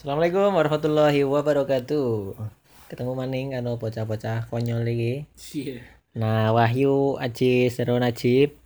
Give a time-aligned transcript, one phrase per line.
[0.00, 2.32] Assalamualaikum warahmatullahi wabarakatuh.
[2.88, 5.28] Ketemu maning karo bocah-bocah konyol iki.
[5.52, 5.84] Iya.
[6.16, 8.56] Nah, Wahyu Aji Sero Najib.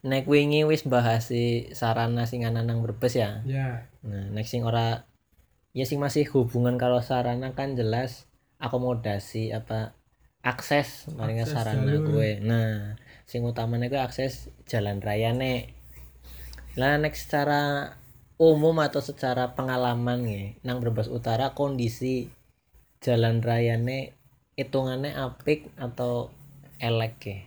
[0.00, 3.44] Nek wingi wis bahas si sarana sing ana nang Brebes ya.
[3.44, 3.92] Ya.
[4.00, 5.04] Nah, nek sing ora
[5.76, 8.24] ya sing masih hubungan karo sarana kan jelas
[8.56, 9.92] akomodasi apa
[10.40, 12.16] akses maring Akses sarana jalur.
[12.16, 12.30] gue.
[12.40, 12.96] Nah,
[13.28, 15.68] sing utamanya gue akses jalan raya nek.
[16.80, 17.92] Lah nek secara
[18.38, 22.30] umum atau secara pengalaman ya, nang Brebes Utara kondisi
[23.02, 24.14] jalan raya nek
[24.54, 26.30] hitungannya apik atau
[26.78, 27.38] elek ya?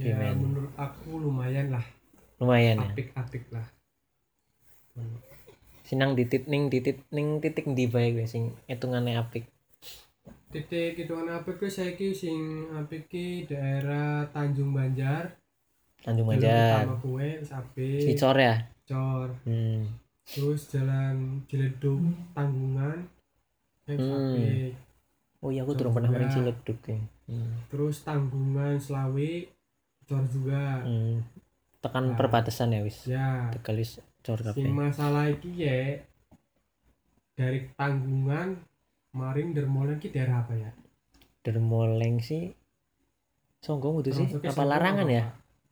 [0.00, 0.32] Ya Gimana?
[0.40, 1.84] menurut aku lumayan lah.
[2.40, 2.90] Lumayan ya.
[2.96, 3.68] Apik-apik lah.
[5.84, 9.44] Sinang titik ning titik ning titik ndi bae gue sing hitungannya apik.
[10.48, 15.36] Titik itu apik ku saiki sing apik ki daerah Tanjung Banjar.
[16.00, 16.88] Tanjung Banjar.
[16.88, 18.00] utama kue wis apik.
[18.00, 18.56] Sicor ya.
[18.90, 19.30] Cor.
[19.46, 19.86] Hmm.
[20.26, 22.02] Terus jalan Ciledug
[22.34, 23.06] Tanggungan.
[23.86, 24.74] Wis Hmm.
[25.40, 26.98] Oh iya aku durung pernah maring Ciledug ya.
[27.30, 27.54] Hmm.
[27.70, 29.46] Terus Tanggungan Selawi
[30.04, 30.82] Cor juga.
[30.82, 31.22] Hmm.
[31.80, 32.16] Tekan Nah.
[32.18, 33.06] perbatasan ya wis.
[33.06, 33.48] Ya.
[33.54, 34.68] Tegal wis cor Sing kabeh.
[34.68, 35.96] masalah iki ya
[37.32, 38.60] dari Tanggungan
[39.10, 40.70] Maring Dermolen ki daerah apa ya?
[41.40, 42.52] Dermoleng sih
[43.60, 45.16] Songgong itu sih apa larangan apa?
[45.16, 45.24] ya?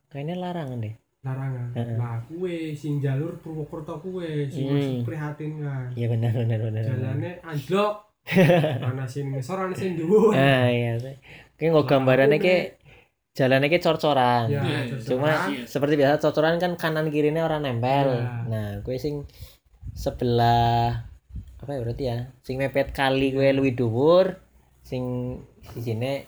[0.09, 0.95] Kayaknya larangan deh.
[1.19, 1.97] Larangan Heeh.
[1.99, 5.03] lah kue sing jalur Purwokerto kue sing Hmm.
[5.03, 6.83] prihatin kan Iya benar benar benar.
[6.85, 7.93] jalannya anjlok
[8.87, 10.95] ana sing ngesor ana sing dhuwur Ah iya.
[11.53, 12.79] Kayak nggak gambarannya kayak
[13.31, 14.47] jalannya kayak cor-coran.
[14.47, 15.65] ya Iya, Cuma cor-coran.
[15.65, 18.15] seperti biasa cor-coran kan kanan kirinya orang nempel.
[18.15, 18.27] Iya.
[18.45, 19.27] Nah, gue sing
[19.93, 21.03] sebelah
[21.59, 22.17] apa ya berarti ya?
[22.39, 24.39] Sing mepet kali gue luwih dhuwur,
[24.81, 25.35] sing
[25.69, 26.23] sisine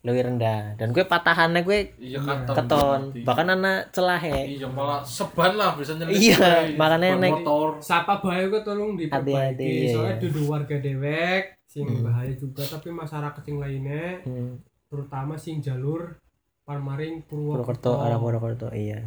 [0.00, 0.74] luwih rendah.
[0.74, 2.20] Dan gue patahannya gue Iya Iya.
[2.22, 2.54] katon.
[2.54, 4.40] keton, bahkan anak celah ya.
[4.40, 6.14] iya malah seban lah bisa nyelip.
[6.14, 6.38] Iya,
[6.80, 7.76] makanya naik- motor.
[7.80, 10.22] sapa bae kok tolong diperbaiki iya, soalnya iya.
[10.22, 12.00] dudu warga dewek sing Hmm.
[12.02, 16.14] bahaya juga tapi masyarakat sing lainnya Hmm, terutama sing jalur
[16.62, 19.00] Palmaring Purwokerto, Purwokerto arah Purwokerto, iya.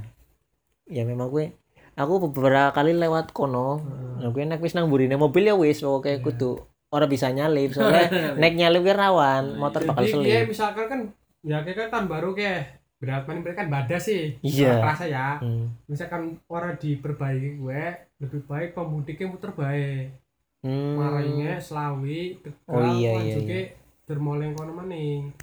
[0.84, 1.56] Ya memang gue
[1.94, 3.80] aku beberapa kali lewat kono.
[3.80, 4.14] Heeh.
[4.20, 6.24] Nah, gue nek wis nang burine mobil ya wis pokoknya Iya.
[6.24, 6.52] kudu
[6.92, 8.08] ora bisa nyalip soalnya
[8.42, 10.50] nek nyalip gue rawan, motor bakal jadi dia selip.
[10.50, 11.00] misalkan kan
[11.42, 12.60] ya kayak kan tahun baru kayak
[12.98, 14.78] berat maning mereka kan badas sih Iya.
[14.78, 15.74] kerasa ya Hmm.
[15.86, 17.82] misalkan orang diperbaiki gue
[18.20, 20.14] lebih baik pemudiknya muter baik
[20.62, 20.94] Hmm.
[20.94, 23.62] marainya selawi tegal Oh, iya, iya, lanjutnya
[24.06, 25.34] dermoleng kono maning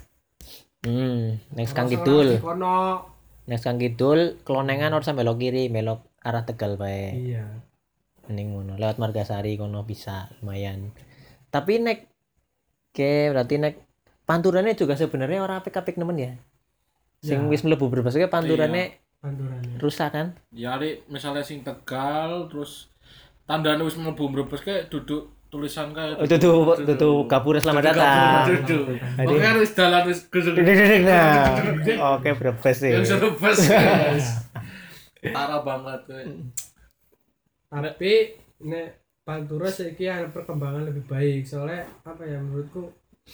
[0.79, 2.27] Hmm, next Kang Rasa Kidul.
[2.29, 2.79] orang di kono
[3.43, 7.11] Next Kang Kidul, kelonengan harus belok kiri, belok arah Tegal bae.
[7.11, 7.43] iya
[8.23, 10.93] Mending ngono, lewat Margasari kono bisa lumayan.
[11.49, 12.05] Tapi nek
[12.89, 13.75] ke berarti nek
[14.23, 16.31] panturannya juga sebenarnya orang apik-apik nemen ya.
[17.19, 17.49] Sing Ya.
[17.49, 20.27] wis mlebu Brebes ke panturannya panturannya rusak kan?
[20.49, 22.87] Ya ari misalnya sing Tegal terus
[23.43, 27.83] tandane wis mlebu Brebes kayak duduk tulisan kayak Oh, itu tuh itu tuh Gapura selamat
[27.83, 28.45] datang.
[28.53, 28.83] Duduk.
[29.17, 30.19] Pokoknya harus jalan wis.
[31.01, 31.57] Nah,
[32.15, 32.93] oke Brebes sih.
[32.93, 33.57] Yang seru bus.
[33.65, 34.27] guys.
[35.35, 36.01] Tara banget.
[37.69, 38.13] tapi
[38.61, 38.87] nek
[39.29, 42.89] pantura saiki ada perkembangan lebih baik soalnya apa ya menurutku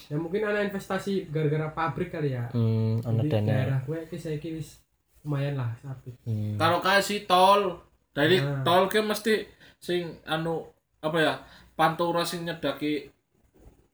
[0.06, 3.48] ya mungkin ada investasi gara-gara pabrik kali ya Hmm, dana.
[3.48, 4.84] daerah gue ki saiki wis
[5.22, 6.54] lumayan lah sapi Hmm.
[6.56, 7.80] Kalau kasih tol
[8.12, 8.60] dari Nah.
[8.62, 9.48] tol ke mesti
[9.78, 10.68] sing anu
[11.00, 11.34] apa ya
[11.74, 13.08] pantura sing nyedaki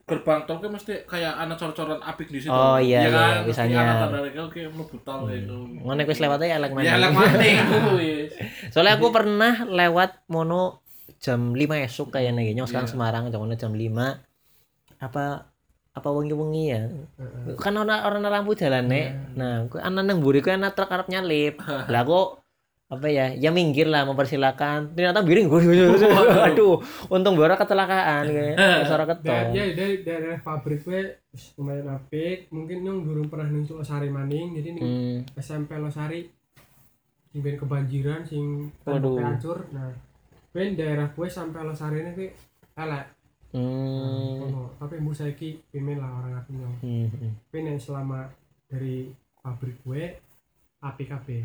[0.02, 2.52] gerbang tol ke mesti kayak anak cor-coran apik di situ.
[2.52, 3.34] Oh, iya, iya, kan?
[3.46, 4.12] Mesti nyal.
[4.12, 5.56] anak oke mlebu tol itu.
[5.78, 7.00] Ngono lewat aja elek Ya mana.
[7.00, 7.58] lah maning
[7.96, 8.32] wis.
[8.70, 10.81] Soalnya aku pernah lewat mono
[11.22, 12.42] jam 5 esuk kayaknya.
[12.58, 12.94] Nyong sekarang Iya.
[12.98, 14.20] Semarang jam mono jam 5.
[14.98, 15.48] Apa
[15.92, 16.82] apa wengi-wengi ya?
[16.90, 17.56] Heeh.
[17.62, 19.06] Kan orang orang lampu jalan nek.
[19.06, 19.38] Iya.
[19.38, 21.62] Nah, aku anak nang mburi ku anak truk arep nyalip.
[21.94, 22.42] Lah kok
[22.92, 25.48] apa ya ya minggir lah mempersilakan ternyata biring
[26.52, 26.76] aduh
[27.08, 31.24] untung gue kecelakaan kayak suara ketong ya dari daerah pabrik gue
[31.56, 35.40] lumayan apik mungkin nyong durung pernah nunjuk Losari maning jadi nih hmm.
[35.40, 36.28] SMP Losari
[37.32, 40.10] sing kebanjiran sing temboknya hancur nah
[40.52, 42.28] ben daerah gue sampai Losari ini ki
[42.76, 43.08] elek
[43.52, 44.40] Hmm.
[44.40, 44.72] Kono.
[44.80, 47.36] tapi mbok saiki pimen lah orang aku nyong Hmm.
[47.44, 48.32] tapi nek selama
[48.66, 50.16] dari pabrik gue
[50.80, 51.44] api kabeh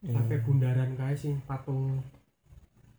[0.00, 0.10] Hmm.
[0.12, 2.02] sampai bundaran kae sing patung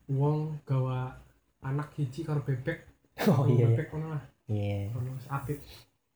[0.08, 1.12] wong gawa
[1.60, 2.88] anak hiji karo bebek
[3.30, 3.66] oh iya iya.
[3.68, 5.60] bebek kono lah iya wis apik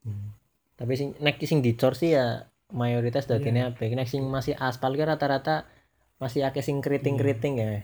[0.02, 0.32] Hmm.
[0.74, 5.04] tapi sing nek sing dicor sih ya mayoritas dadine apa nek sing masih aspal ki
[5.04, 5.68] rata-rata
[6.16, 7.84] masih akeh sing keriting-keriting ya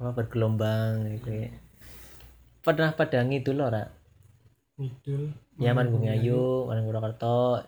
[0.00, 1.52] apa bergelombang gitu
[2.64, 3.84] pernah pada ngidul ora
[4.80, 5.28] ngidul
[5.60, 7.60] ya Manggung Ayu Manggung Purwokerto.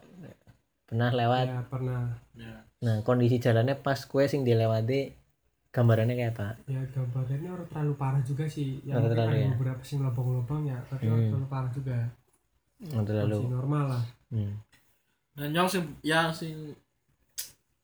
[0.89, 1.47] Pernah lewat?
[1.49, 2.01] Ya pernah.
[2.37, 2.53] Ya.
[2.83, 5.13] nah kondisi jalannya pas kue sing dilewati
[5.73, 6.49] gambarannya kayak apa?
[6.69, 8.81] Ya gambarnya orang terlalu parah juga sih.
[8.85, 9.51] Ya mungkin terlalu ada ya.
[9.57, 11.17] beberapa sing lobong-lobong ya tapi Hmm.
[11.17, 11.97] orang terlalu parah juga.
[12.81, 14.05] Nggak terlalu masih normal lah.
[14.33, 14.53] Hmm.
[15.33, 16.77] Nah, yang sing yang sing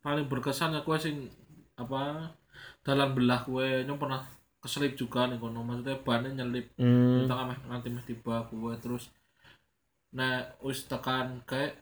[0.04, 1.28] paling berkesan ya kue sing
[1.80, 2.28] apa
[2.84, 3.88] dalam belah kue.
[3.88, 4.20] Yang pernah
[4.58, 5.62] keselip juga nih kono.
[5.62, 6.66] Maksudnya bannya nyelip.
[6.78, 7.26] Hmm.
[7.26, 9.10] meh nanti meh tiba kue terus.
[10.14, 11.78] Nah wis tekan kayak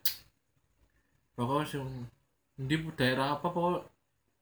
[1.37, 1.85] pokoknya sing
[2.57, 3.85] di daerah apa pokok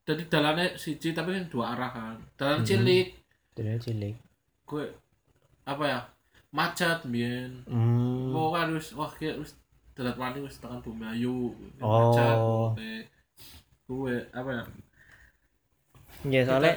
[0.07, 2.17] jadi dalannya siji tapi kan dua arah kan.
[2.39, 2.67] Dalan Mhm.
[2.67, 3.07] cilik.
[3.55, 4.17] Dulu cilik.
[4.67, 4.85] Kue
[5.65, 6.01] apa ya
[6.55, 8.31] macet biyen hmm.
[8.31, 9.59] pokoknya wis wah kayak wis
[9.97, 11.51] dalat mani wis tekan bumi ayu
[11.83, 12.15] Oh.
[12.15, 13.07] macet
[13.87, 14.65] kue apa ya.
[16.25, 16.73] Ya soalnya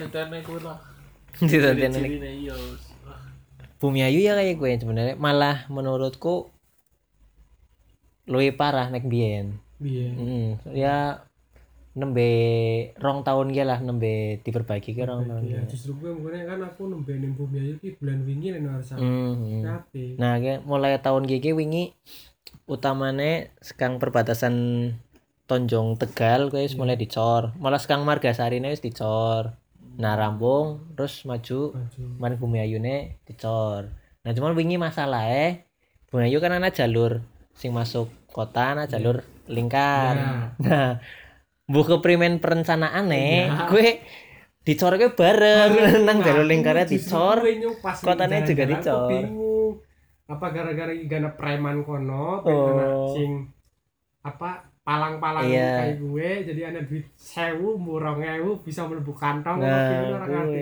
[0.66, 0.97] lah
[1.42, 2.54] di Tantian ini ciri-cirine iya.
[3.06, 3.22] Wah,
[3.78, 6.50] Bumi Ayu ya kayak gue sebenarnya malah menurutku
[8.28, 9.56] luwih parah nek biyen.
[9.80, 10.96] iya Hmm, ya
[11.98, 12.30] nembe
[13.02, 15.42] rong tahun ge lah nembe diperbaiki ke rong tahun.
[15.50, 18.94] ya justru gue mungkin kan aku nembe ning bumi ayu ki bulan wingi nek harus.
[18.94, 20.10] Kabeh.
[20.22, 21.98] Nah, ge mulai tahun gigi wingi
[22.70, 24.54] utamane sekang perbatasan
[25.48, 27.56] Tonjong Tegal gue wis mulai dicor.
[27.58, 29.56] Malah sekang Margasari wis dicor.
[29.98, 32.04] Nah, Rambung terus maju Baju.
[32.18, 33.90] Mari Bumi Ayune dicor.
[34.22, 35.66] Nah, cuman wingi masalah eh
[36.08, 40.14] Bumi Ayu kan ana jalur sing masuk kota ana jalur lingkar.
[40.14, 40.30] Ya.
[40.60, 40.92] Nah,
[41.66, 43.66] mbuh keprimen perencanaan eh Ya.
[43.66, 44.06] gue
[44.62, 45.74] dicor ke bareng
[46.06, 47.42] nang jalur Nah, lingkarnya dicor.
[47.42, 49.12] gue kotanya juga dicor.
[50.28, 53.16] Apa gara-gara gana preman kono, Oh.
[53.16, 53.48] sing
[54.20, 55.72] apa palang-palang Iya.
[55.84, 60.26] kayak gue jadi ada duit sewu murong ewu bisa mlebu kantong Nah, apa piye ora
[60.26, 60.62] ngerti.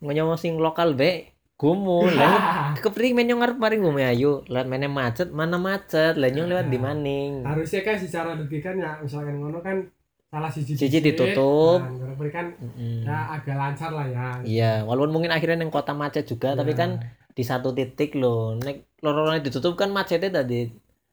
[0.00, 5.28] Ngomong sing lokal be gumu lah keprimen nyong arep maring Bumi Ayu lewat mana macet
[5.30, 9.78] mana macet lah nyong lewat di maning Harusnya kan secara logika ya misalkan ngono kan
[10.26, 11.78] salah siji Siji ditutup.
[11.78, 13.04] Nah, ngono kan Mm-mm.
[13.04, 14.26] ya agak lancar lah ya.
[14.42, 16.78] Iya, walaupun mungkin akhirnya neng kota macet juga, tapi Nah.
[16.78, 16.90] kan
[17.30, 18.56] di satu titik loh.
[18.56, 20.72] Nek lorongnya ditutup kan macetnya tadi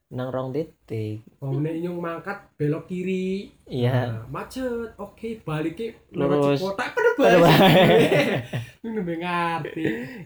[0.09, 1.21] nang rong titik.
[1.37, 3.53] Oh, nek nyung mangkat belok kiri.
[3.69, 4.09] Iya.
[4.09, 4.97] Nah, macet.
[4.97, 6.57] Oke, balik ke Lurus.
[6.57, 7.45] kota pada balik.
[8.81, 9.83] Ini nembe ngerti.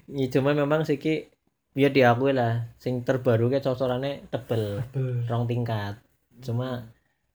[0.07, 1.27] Ya, cuma memang sih ki
[1.75, 5.27] ya diakui lah, sing terbaru kayak cocorannya tebel, Bel.
[5.27, 5.99] rong tingkat.
[6.39, 6.87] Cuma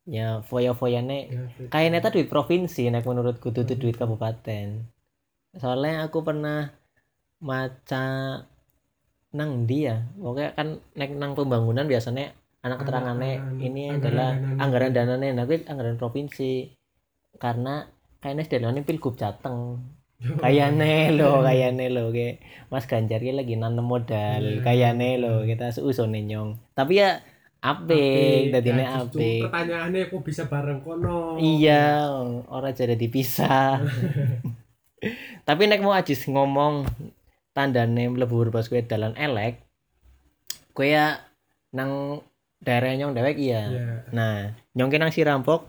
[0.08, 4.88] ya foya-foyane Ya, kayak neta duit provinsi nek menurutku itu duit kabupaten.
[5.52, 6.72] Soalnya aku pernah
[7.44, 8.04] maca
[9.28, 14.58] nang dia, pokoknya kan nek nang pembangunan biasanya anak keterangannya ini anggaran adalah dananya.
[14.58, 16.52] anggaran dananya, nah kuwi anggaran provinsi.
[17.36, 17.86] Karena
[18.18, 19.78] kayaknya sedalane pilgub Jateng.
[20.18, 22.42] Kayaknya lo, kayaknya lo kayak
[22.72, 24.64] Mas Ganjar ki lagi nanam modal, Iya.
[24.64, 26.58] kayaknya lo kita seusone nyong.
[26.74, 27.22] Tapi ya
[27.58, 29.40] apik, dadine Ya, justru apik.
[29.46, 31.38] Pertanyaannya kok bisa bareng kono?
[31.38, 32.10] Iya,
[32.50, 33.82] orang jadi dipisah.
[35.46, 36.86] Tapi nek mau ajis ngomong
[37.58, 39.58] tandane mlebu berbas kue dalan elek,
[40.70, 41.26] kue ya
[41.74, 42.22] nang
[42.62, 43.66] daerah nyong dewek iya.
[43.66, 43.86] Iya.
[44.14, 45.66] Nah, nyong nang Sirampok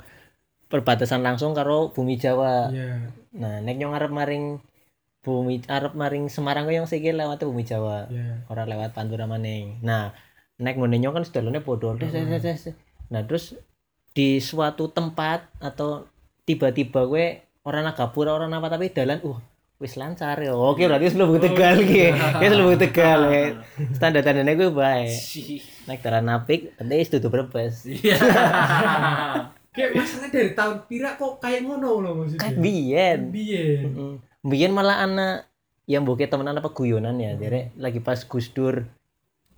[0.70, 2.70] perbatasan langsung karo Bumi Jawa.
[2.70, 3.10] Iya.
[3.34, 4.62] Nah, nek nyong arep maring
[5.26, 8.06] Bumi arep maring Semarang kok yang sikil lewat Bumi Jawa.
[8.14, 8.46] Iya.
[8.54, 9.82] Ora lewat Pantura maning.
[9.82, 10.14] Nah,
[10.62, 12.62] nek ngene nyong kan sedalane des, des.
[13.10, 13.58] Nah, terus
[14.14, 16.06] di suatu tempat atau
[16.46, 19.40] tiba-tiba gue orang nagapura orang apa tapi dalan uh
[19.80, 20.52] wis lancar ya.
[20.52, 22.12] Oke, berarti wis lebih tegal ki.
[22.44, 23.44] Wis lebih tegal ya.
[23.96, 25.08] Standar tandane gue bae.
[25.08, 25.64] Sih.
[25.88, 27.88] Nek dalan apik, nanti wis tutup brebes.
[27.88, 28.20] Iya.
[29.76, 32.42] Kayak masalah dari tahun pira kok kayak ngono loh maksudnya.
[32.42, 33.20] Kan biyen.
[33.32, 34.18] Biyen.
[34.44, 35.48] Biyen malah anak
[35.86, 38.90] yang bokeh temenan apa guyonan ya, derek lagi pas Gus Dur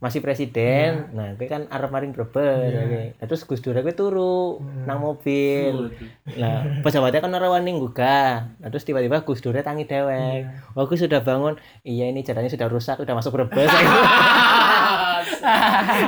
[0.02, 1.14] masih presiden.
[1.14, 2.74] Nah, gue kan arep maring Brebes.
[2.74, 3.14] Oke.
[3.14, 4.84] Nah, terus Gus Dur gue turu Hmm.
[4.84, 5.94] nang mobil.
[6.34, 8.50] Nah, pejabatnya kan ora wani gugah.
[8.58, 10.42] Nah, terus tiba-tiba Gus Durnya tangi dewek.
[10.44, 10.74] Iya.
[10.74, 11.54] Oh, aku sudah bangun.
[11.82, 13.70] Iya, ini jalannya sudah rusak, udah masuk Brebes.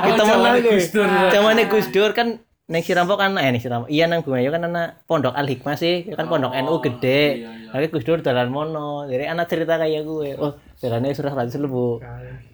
[0.04, 0.70] Itu Oh, mana gue?
[0.70, 1.06] Gus Dur.
[1.06, 3.92] Zamannya Gus Dur kan Neng Sirampok kan eh Neng Sirampok.
[3.92, 7.44] Iya nang Bumayu kan anak Pondok Al Hikmah sih, kan Pondok Oh, NU gede.
[7.44, 7.68] iya, iya.
[7.68, 9.04] Tapi Gus Dur dalan mono.
[9.04, 10.32] Jadi anak cerita kayak gue.
[10.40, 12.00] Oh, jalannya sudah ratus lebu.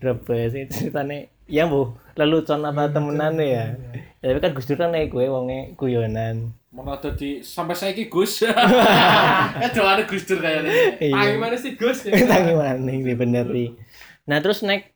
[0.02, 1.30] Brebes itu ceritane.
[1.46, 1.94] Ya, Bu.
[2.18, 3.70] Lelucon apa temenan ya.
[4.18, 6.58] Ya, Tapi kan Gus Dur kan kayak gue wonge guyonan.
[6.74, 8.42] Mana tadi sampai saya ki Gus.
[8.42, 10.98] Eh doane Gus Dur kayaknya.
[10.98, 11.38] Iya.
[11.38, 12.02] gimana sih Gus?
[12.30, 13.78] Tangi maning dibeneri.
[14.26, 14.90] Nah, terus naik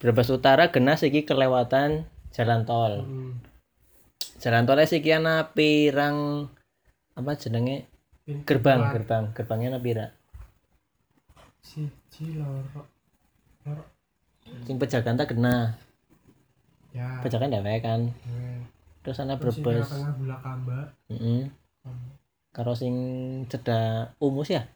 [0.00, 3.04] Brebes Utara genas iki kelewatan jalan tol.
[3.04, 3.51] Hmm.
[4.42, 6.50] Jalan tolnya sih ana pirang
[7.14, 7.86] apa jenenge
[8.42, 10.06] gerbang, gerbang, gerbangnya ana pira?
[11.62, 12.82] Siji loro.
[13.62, 13.82] Loro.
[14.66, 15.78] Sing pejagan tak kena,
[16.90, 17.22] Ya.
[17.22, 18.10] pejagan dewek kan.
[19.06, 19.86] Terus ana terus sing Brebes.
[19.86, 20.80] tengah-tengah Bulakamba.
[21.06, 21.46] Heeh.
[21.86, 22.10] Hmm.
[22.50, 22.94] Karo sing
[23.46, 24.66] cedak umus ya.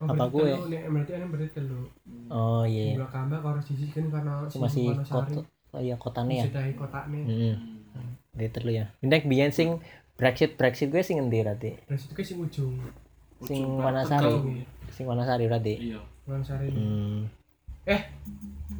[0.00, 1.84] Oh, Apa nek berarti ana berarti telu.
[2.32, 5.44] oh iya Jumlah kambah karo siji kan karena masih kota
[5.76, 7.20] oh iya kotane ya Sedahi kotane.
[7.20, 7.54] heeh
[8.40, 9.76] Di telu ya nek biyen sing
[10.16, 12.72] Brexit Brexit gue sing endi berarti Terus itu ke sing ujung.
[13.40, 14.64] sing Ujung Wanasari Tegal.
[14.90, 16.68] Sing Wanasari berarti iya Wonosari.
[16.68, 17.20] hmm.
[17.82, 18.00] Eh,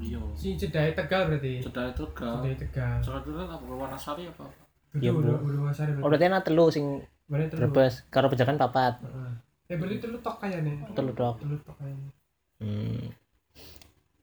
[0.01, 1.61] iya sing Cedahi Tegal berarti.
[1.61, 2.97] Cedai Tegal Cedahi Tegal.
[3.01, 4.45] itu kan apa Wanasari apa
[4.93, 5.21] Iya, Bu.
[5.21, 6.85] udah Wonosari oh berarti ana telu sing
[7.25, 7.69] Berarti telu.
[7.69, 9.33] Brebes karo pejagan papat Heeh.
[9.67, 10.73] Eh berarti telu tok kayaknya.
[10.91, 12.11] telu dok Telu tok kayaknya.
[12.59, 13.05] Hmm.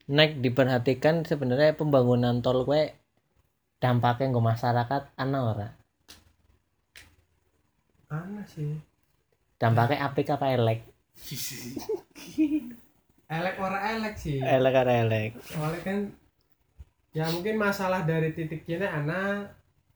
[0.08, 2.96] Nek diperhatikan sebenarnya pembangunan tol kue
[3.78, 5.70] dampaknya nggak masyarakat ana ora?
[8.08, 8.74] Ana sih.
[9.58, 10.80] Dampaknya apik apa elek?
[13.28, 14.40] Elek ora elek sih.
[14.40, 15.32] Elek apa elek?
[15.44, 15.98] Soalnya kan
[17.12, 19.44] ya mungkin masalah dari titik kene ana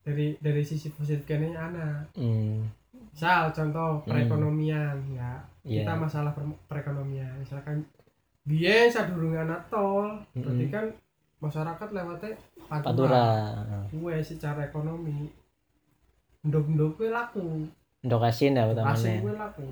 [0.03, 2.03] dari dari sisi positif kene ana.
[2.11, 2.67] Hmm.
[2.91, 4.07] Misal contoh Hmm.
[4.11, 5.39] perekonomian ya.
[5.63, 5.87] Iya.
[5.87, 7.39] Kita masalah per- perekonomian.
[7.39, 7.87] Misalkan
[8.43, 10.73] biyen sadurunge ana tol, berarti Mm-mm.
[10.73, 10.85] kan
[11.39, 12.33] masyarakat lewatnya
[12.71, 13.25] pantura.
[13.51, 13.79] Pantura.
[13.91, 15.27] Kue secara ekonomi
[16.41, 17.67] ndok-ndok kue laku.
[18.01, 19.19] Ndokasin ya Asing utamanya.
[19.19, 19.67] gue laku.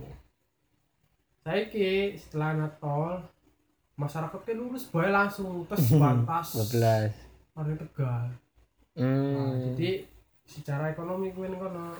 [1.39, 3.15] Saiki setelah ana tol
[3.96, 7.10] masyarakat ke lurus bae langsung tes batas 12.
[7.56, 8.24] ada tegal.
[8.96, 9.74] Nah, Hmm.
[9.74, 10.03] jadi
[10.44, 11.96] secara ekonomi gue kono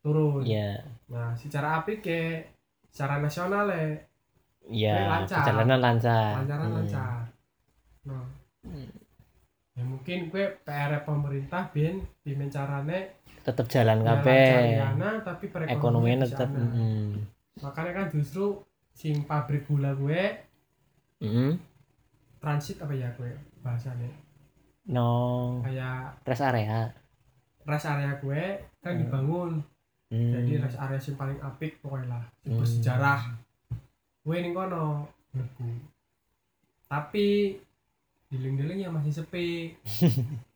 [0.00, 0.44] turun.
[0.44, 0.80] Iya.
[1.08, 2.20] Nah, secara apik ke
[2.88, 3.84] secara nasional ya
[4.62, 5.40] Iya, lancar.
[5.42, 6.32] perjalanan lancar.
[6.38, 6.76] lancaran Hmm.
[6.78, 7.20] lancar.
[8.06, 8.39] Nah, ya
[10.00, 14.80] mungkin gue PR pemerintah bin bimen carane Tetep jalan kabeh.
[15.20, 16.56] tapi perekonomian sana.
[16.56, 17.08] mm.
[17.60, 20.40] Makanya kan justru sing pabrik gula gue
[21.20, 21.52] Mm.
[22.40, 23.28] transit apa ya gue
[23.60, 24.08] bahasanya
[24.88, 26.88] No, kayak rest area.
[27.62, 28.42] rest area gue
[28.80, 29.00] kan Hmm.
[29.04, 29.50] dibangun
[30.08, 30.32] Hmm.
[30.32, 32.56] jadi rest area yang paling apik pokoknya lah Hmm.
[32.56, 33.20] bersejarah
[34.24, 35.04] gue ning kono
[36.88, 37.60] tapi
[38.30, 39.74] diling-diling ya masih sepi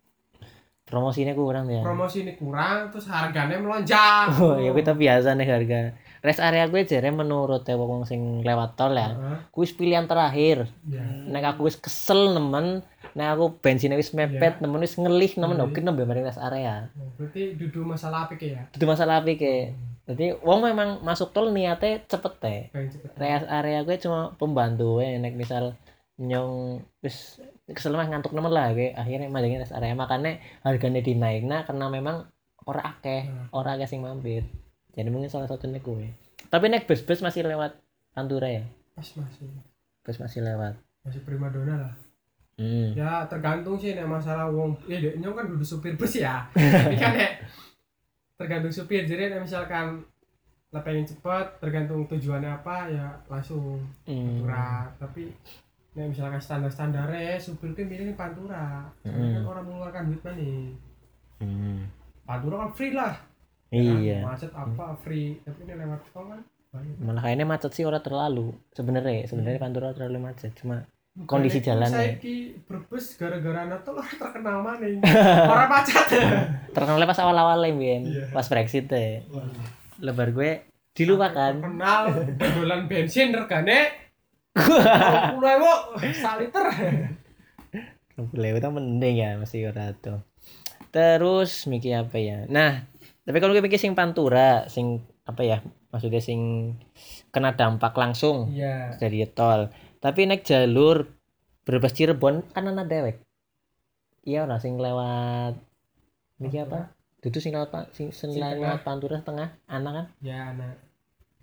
[0.85, 1.81] Promosinya kurang ya.
[1.81, 5.81] promosi ini kurang terus harganya melonjak Oh, ya kita biasa nih harga.
[6.21, 9.11] Rest area gue jare menurut ya wong sing lewat tol ya.
[9.11, 10.69] Heeh, Kuis pilihan terakhir.
[10.85, 12.85] ya Nek aku wis kesel nemen,
[13.16, 16.93] nek aku bensinnya wis mepet, nemen wis ngelih nemen oke nembe mari rest area.
[16.93, 19.73] Nah, berarti duduk masalah apik ya Itu masalah apik ke.
[20.04, 22.61] Jadi wong memang masuk tol niatnya cepet teh.
[22.71, 25.81] pengen cepet Rest area gue cuma pembantu we nek misal
[26.16, 29.97] nyong wis kesel mah ngantuk nemen lah gue akhirnya majangin rest area.
[29.97, 32.28] Makanya harganya dinaik nah karena memang
[32.64, 33.49] ora akeh Hmm.
[33.52, 34.44] ora akeh sing mampir.
[34.92, 36.09] Jadi mungkin salah satunya gue
[36.44, 37.75] tapi nek bus bus masih lewat
[38.14, 38.62] Pantura ya?
[38.94, 39.49] Pas masih.
[40.00, 40.78] Bus masih lewat.
[41.02, 41.94] Masih primadona lah.
[42.54, 42.94] Hmm.
[42.94, 44.78] ya tergantung sih nek masalah wong.
[44.87, 46.47] Ya dek nyong kan duduk supir bus ya.
[46.54, 47.42] Tapi kan nek
[48.37, 49.02] tergantung supir.
[49.02, 50.06] Jadi nek misalkan
[50.71, 54.42] lah pengen cepet tergantung tujuannya apa ya langsung Hmm.
[54.42, 55.30] pantura tapi
[55.94, 58.90] nek misalkan standar standarnya supir kan milih pantura.
[59.00, 59.46] Soalnya kan Hmm.
[59.48, 60.58] orang mengeluarkan duit nih
[61.36, 61.78] Hmm.
[62.22, 63.14] pantura kan free lah.
[63.70, 63.96] Ya kan?
[63.96, 64.18] iya.
[64.20, 65.38] Macet apa free.
[65.40, 66.94] Tapi ini lewat tol kan banyak.
[67.00, 69.24] Malah kayaknya macet sih ora terlalu sebenarnya.
[69.24, 70.82] Sebenarnya Pantura terlalu macet cuma
[71.20, 71.94] Kondisi jalan ya.
[71.94, 72.18] saya
[72.60, 74.98] berbus gara-gara anak tol orang terkenal maning
[75.52, 76.06] orang macet.
[76.74, 78.24] Terkenalnya pas awal-awal ya Bien Iya.
[78.28, 79.22] pas Brexit ya.
[80.00, 81.54] Lebar gue dilupakan.
[81.56, 82.02] Kenal
[82.34, 84.03] dolan bensin regane
[84.54, 85.73] puluh ewu
[86.14, 86.66] sak liter.
[88.14, 90.23] Boleh itu mending ya masih ora tuh.
[90.94, 92.46] Terus mikir apa ya?
[92.46, 92.87] Nah
[93.26, 95.58] tapi kalau gue mikir sing Pantura sing apa ya?
[95.90, 96.75] Maksudnya sing
[97.34, 98.94] kena dampak langsung iya.
[98.99, 99.75] dari tol.
[99.99, 101.11] Tapi naik jalur
[101.66, 103.18] Brebes Cirebon kan ana dewek.
[104.23, 105.58] Iya ora sing lewat
[106.38, 106.94] niki apa?
[107.25, 110.06] Itu sing lewat sing, sing lewat Pantura tengah ana kan?
[110.23, 110.84] Ya anak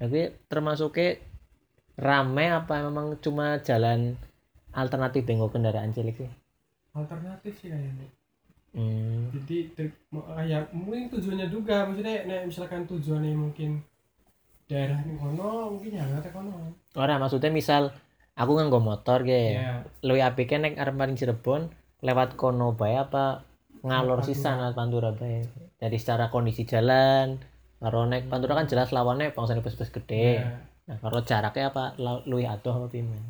[0.02, 1.22] tapi termasuknya
[1.98, 4.16] rame apa memang cuma jalan
[4.72, 6.32] alternatif bengok kendaraan cilik sih?
[6.92, 8.08] Alternatif sih kayaknya
[8.76, 9.36] hmm.
[9.36, 13.84] jadi ter- mau- ya mungkin tujuannya juga maksudnya nek misalkan tujuannya mungkin
[14.72, 16.72] daerah ini kono mungkin ya nggak kono.
[16.96, 17.92] Ora maksudnya misal
[18.40, 19.60] aku nganggo motor ge.
[19.60, 21.68] Ya luwih apike nek arep maring Cirebon
[22.00, 23.44] lewat kono bae apa
[23.84, 25.44] ngalor sisan lewat Pantura bae.
[25.84, 27.44] Jadi secara kondisi jalan
[27.84, 30.40] karo nek Pantura kan jelas lawannya bangsane bus-bus gede.
[30.40, 30.71] Ya.
[30.88, 31.84] Nah kalau jaraknya apa?
[32.26, 33.22] Luwih adoh apa pimen?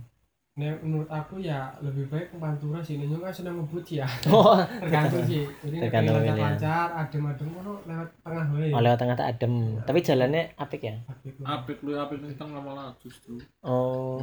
[0.52, 3.00] Nek menurut aku ya lebih baik ke Pantura sih.
[3.00, 4.04] Nyong kan sedang ngebut ya.
[4.28, 5.48] Oh tergantung sih.
[5.64, 6.36] jadi Tergantung ini ya.
[6.38, 8.70] lancar adem-adem kono lewat tengah wae.
[8.70, 9.54] Oh, lewat tengah tak adem.
[9.82, 10.96] Tapi jalannya apik ya?
[11.08, 13.40] Apik apik lu apik ning tengah malah justru.
[13.64, 14.20] Oh.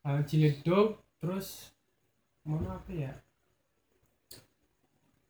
[0.00, 1.76] Uh, Ciledug terus
[2.40, 3.12] mana apa ya?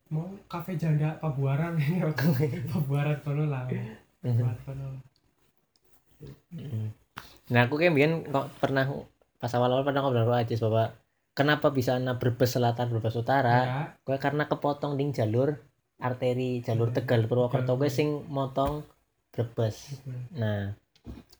[0.06, 1.74] Mau kafe janda pabuaran.
[1.82, 2.06] Ini
[2.70, 3.90] pabuaran kono lah Mhm.
[4.22, 4.86] pabuaran kono
[6.48, 6.88] Mm.
[7.48, 8.84] Nah aku kan biyen kok pernah
[9.36, 10.84] pas awal-awal pernah ngobrol sama Ajis bahwa
[11.32, 13.58] kenapa bisa ana Brebes Selatan Brebes Utara?
[13.58, 13.68] ya
[14.00, 15.54] Gue karena kepotong ding jalur
[15.96, 17.94] arteri jalur Hmm, Tegal Purwokerto gue Tegal.
[17.94, 18.82] sing motong
[19.30, 20.00] Brebes.
[20.32, 20.72] Nah,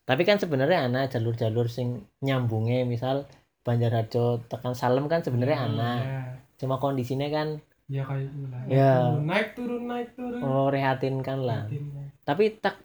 [0.03, 1.89] tapi kan sebenarnya ana jalur-jalur sing
[2.21, 3.25] nyambungnya misal
[3.61, 5.93] Banjarharjo tekan Salem kan sebenarnya ana.
[5.97, 6.21] ya
[6.57, 8.93] Cuma kondisinya kan ya kayak lah Ya.
[9.17, 11.67] naik turun naik turun memprihatinkan lah.
[11.67, 12.07] Yakin, ya.
[12.23, 12.79] Tapi tak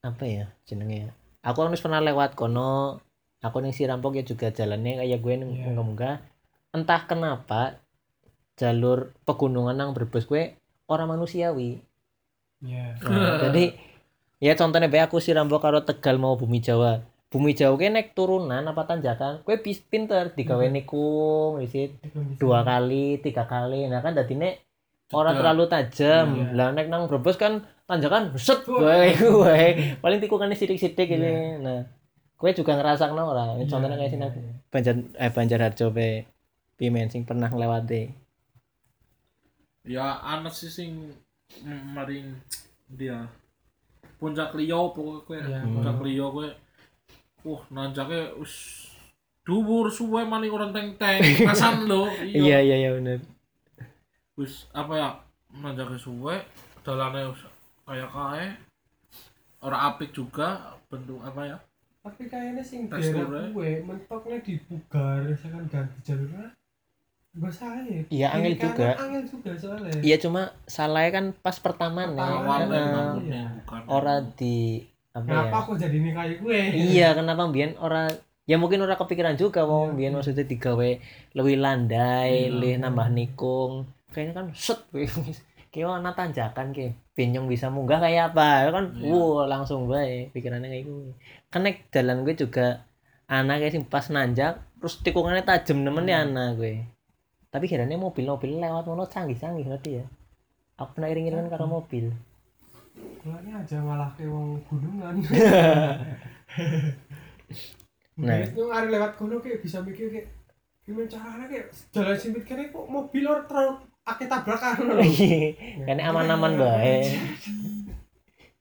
[0.00, 1.10] apa ya jenenge ya.
[1.40, 3.00] Aku harus pernah lewat kono.
[3.40, 5.44] Aku ning Sirampok ya juga jalannya kayak gue Iya.
[5.64, 6.16] munggah-munggah.
[6.70, 7.80] Entah kenapa
[8.54, 10.54] jalur pegunungan nang Brebes gue
[10.86, 11.80] orang manusiawi.
[12.60, 13.72] ya Nah, jadi
[14.36, 17.00] ya contohnya bae aku Sirampok karo Tegal mau Bumi Jawa.
[17.26, 20.36] Bumi Jawa gue naik turunan apa tanjakan, gue pinter Hmm.
[21.56, 23.88] wisit Di kondisi- dua kali, tiga kali.
[23.88, 24.60] Nah kan dadine
[25.10, 26.26] orang terlalu tajam.
[26.34, 26.46] Iya.
[26.54, 29.98] Lah naik nang Brebes kan tanjakan set wae wae.
[29.98, 31.16] Paling tikungannya sidik-sidik Iya.
[31.18, 31.32] ini.
[31.58, 31.82] Nah,
[32.38, 33.58] gue juga ngerasa ora.
[33.58, 34.26] Ini Iya, contohnya kayak sini.
[34.70, 36.24] Banjar eh Banjarharjo pe
[36.74, 38.08] Pimen sing pernah ngelewati.
[39.80, 40.92] ya anak sih sing
[41.66, 42.36] maring
[42.86, 43.24] dia
[44.20, 46.48] puncak liyo pokoknya kue Iya, puncak liyo kue
[47.42, 48.86] uh nanjaknya us
[49.40, 52.04] dhuwur suwe maning orang teng teng kasan lo
[52.44, 53.18] Iya iya iya benar.
[54.40, 55.08] Wis apa ya
[55.52, 56.40] nanjaknya suwe
[56.80, 57.44] dalannya us
[57.84, 58.46] kayak kae
[59.60, 60.48] ora apik juga
[60.88, 61.58] bentuk apa ya
[62.00, 66.48] tapi kayaknya sing daerah gue mentoknya di Pugar misalkan ganti jalurnya
[67.30, 68.88] gak salah ya Iya, kanan juga.
[68.96, 72.18] angel juga soalnya Iya cuma salahnya kan pas pertama nih.
[72.18, 72.82] Bangunnya
[73.22, 73.44] Iya.
[73.86, 75.66] Ora di apa kenapa ya?
[75.66, 76.58] kok jadi ini kayak gue
[76.90, 78.10] Iya, kenapa Bian ora
[78.46, 80.16] ya mungkin ora kepikiran juga mau Iya, Bian iya.
[80.16, 80.90] maksudnya digawe
[81.36, 82.50] lebih landai, Iya.
[82.50, 83.72] lebih nambah nikung.
[84.10, 84.80] Kayaknya kan set
[85.70, 88.70] kayak ana tanjakan ke benyong bisa munggah kayak apa.
[88.74, 89.14] Kan Iya.
[89.14, 91.14] wow langsung bae pikirannya kayak gue
[91.46, 92.82] kan nek jalan gue juga
[93.26, 96.34] anak kayak sing pas nanjak terus tikungannya tajam nemen ya Hmm.
[96.34, 96.74] anak gue.
[97.50, 100.04] Tapi kiranya mobil-mobil lewat mono canggih-canggih berarti ya.
[100.78, 102.10] Aku pernah iring-iringan karo mobil.
[103.20, 105.14] Kulanya aja malah ke wong gunungan.
[108.20, 108.36] Nah.
[108.36, 110.28] itu lewat kono kayak bisa mikir kayak
[110.84, 113.72] gimana caranya kayak jalan sempit kene kok mobil orang terlalu
[114.10, 114.98] akeh tabrakan loh
[115.84, 116.96] Kayaknya aman-aman bae.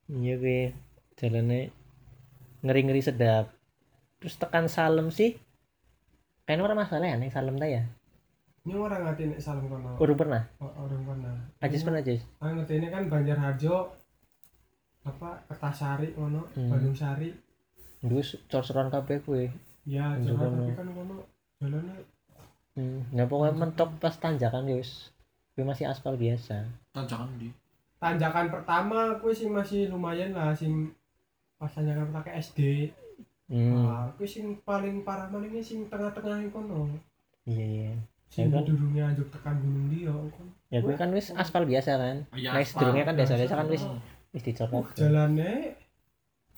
[0.07, 0.61] Iya gue
[1.15, 1.69] jalannya
[2.61, 3.53] ngeri-ngeri sedap.
[4.17, 5.37] Terus tekan Salem sih.
[6.43, 7.83] Kayaknya orang masalah ya nih Salem ta ya.
[8.59, 10.43] ini orang ngerti nek salam kono Urung pernah.
[10.57, 12.21] Oh, orang pernah Ajis pernah Ajis.
[12.37, 13.75] Aku ngerti ini kan Banjarharjo
[15.01, 16.69] apa Kertasari ngono Hmm.
[16.69, 17.31] Bandung Sari
[17.99, 19.43] Dulu cor-coran kabeh gue.
[19.83, 20.59] ya Iya, kono.
[20.61, 21.15] tapi kan kono
[21.57, 21.95] jalannya
[22.71, 22.99] Hmm.
[23.09, 25.09] Nah pokoknya mentok pas tanjakan guys.
[25.59, 26.63] Gue masih aspal biasa.
[26.95, 27.51] tanjakan di.
[27.99, 30.95] Tanjakan pertama aku sih masih lumayan lah sing
[31.59, 32.59] pas tanjakan pakai SD
[33.49, 33.81] Hmm.
[33.81, 36.85] Wah, aku sing paling parah ini sing tengah-tengah kono.
[37.49, 37.91] Iya iya.
[38.29, 38.61] sing Ya kan?
[38.61, 42.17] durungnya anjuk tekan gunung dia kan Ya gue kan wis aspal biasa kan.
[42.37, 43.81] ya Nah, sedurungnya kan desa-desa kan wis
[44.29, 45.73] wis dicor uh, jalannya.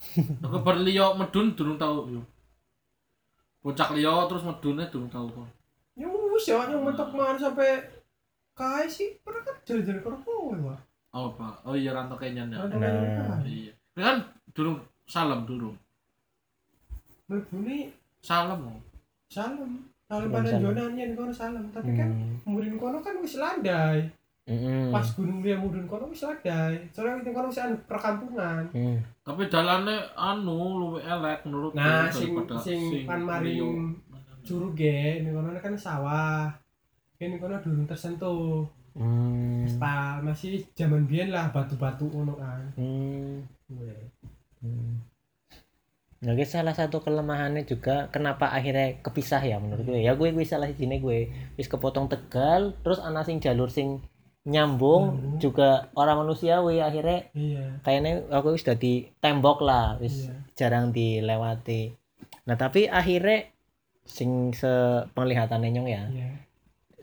[0.44, 2.22] Aku berliyo medun durung tahu yo.
[3.64, 5.48] Puncak liyo terus medunnya durung tahu kok.
[5.96, 7.88] Ya wis ya yang mentok mana sampai
[8.52, 10.80] kai sih pernah kan jalan-jalan kono kowe wah
[11.12, 12.80] oh pak oh iya rantau kenyan ya Nah.
[13.28, 13.40] Kan.
[13.44, 14.16] iya Ini kan
[14.50, 15.76] durung salam durung
[17.26, 17.88] mlebune
[18.20, 18.60] salam
[19.28, 19.70] salam
[20.04, 22.36] salam pada jonan yen kono salam tapi kan Hmm.
[22.46, 24.04] murin kono kan wis landai
[24.42, 24.90] Mm-mm.
[24.90, 28.98] pas gunung dia mudun kono wis landai soalnya itu kono wis anu perkampungan Hmm.
[29.22, 33.24] tapi dalannya anu luwih elek menurut nah sing sing kan liyo.
[33.24, 33.96] maring
[34.42, 36.52] curug ya ini kono kan sawah
[37.22, 39.64] ini kono durung tersentuh Hmm.
[39.64, 43.40] Stal masih zaman biyen lah batu-batu ngono kan Hmm.
[44.60, 45.00] Hmm.
[46.22, 50.06] Nah, guys, salah satu kelemahannya juga kenapa akhirnya kepisah ya menurut gue.
[50.06, 51.32] Ya gue gue salah sini gue.
[51.58, 53.98] Wis kepotong Tegal, terus ana sing jalur sing
[54.46, 55.38] nyambung Nyambung.
[55.42, 61.90] juga orang manusiawi akhirnya iya kayaknya aku wis dadi tembok lah, wis iya jarang dilewati.
[62.46, 63.50] Nah, tapi akhirnya
[64.04, 66.30] sing sepenglihatannya nyong ya, iya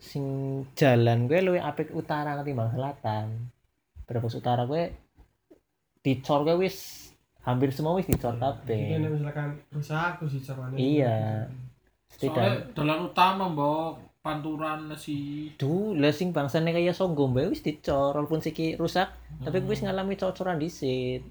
[0.00, 0.24] sing
[0.74, 3.52] jalan gue luwih apik utara ketimbang selatan.
[4.02, 4.90] Brebes utara gue
[6.00, 7.08] dicor gue wis
[7.40, 8.98] hampir semua wis dicor Jadi kabeh.
[8.98, 11.16] nek misalkan rusak terus dicarane Iya.
[12.10, 18.12] soalnya dalan utama mbok panturan si Duh, lah sing bangsane kaya songgo mbak wis dicor
[18.12, 19.08] walaupun siki rusak,
[19.40, 19.72] tapi gue Hmm.
[19.72, 21.22] wis ngalami cor-coran disit.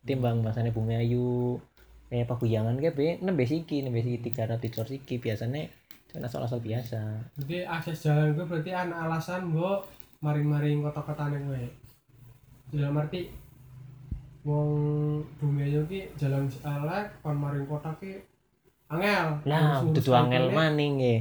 [0.00, 1.56] Timbang bangsane Bumi Ayu
[2.06, 5.66] kayak paguyangan kayak be nembe siki, nembe siki tiga ratus dicor siki biasanya
[6.14, 7.02] cuma asal-asal biasa.
[7.42, 9.72] Jadi akses jalan gue berarti ana alasan gue
[10.22, 11.66] maring-maring kota-kota gue.
[12.70, 13.34] Dalam arti
[14.46, 14.70] wong
[15.42, 18.22] bumi aja ki jalan elek kon maring kota ki
[18.92, 21.20] angel Ngurus-ngurus dudu angel maning nggih.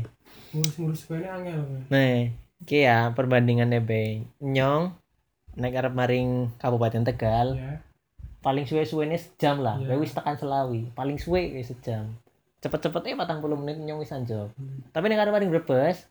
[0.53, 1.61] ngurus-ngurus kene angel.
[1.89, 2.29] Nah,
[2.61, 4.29] iki ya perbandingannya be.
[4.37, 4.93] Nyong
[5.57, 7.81] nek arep maring Kabupaten Tegal, ya
[8.43, 9.79] paling suwe-suwene sejam lah.
[9.79, 9.95] Iya.
[9.95, 12.11] Kowe wis tekan Selawi, paling suwe wis sejam.
[12.63, 14.55] Cepet-cepet eh 40 menit nyong wis anjop.
[14.55, 14.87] Hmm.
[14.95, 16.07] Tapi nek arep maring Brebes,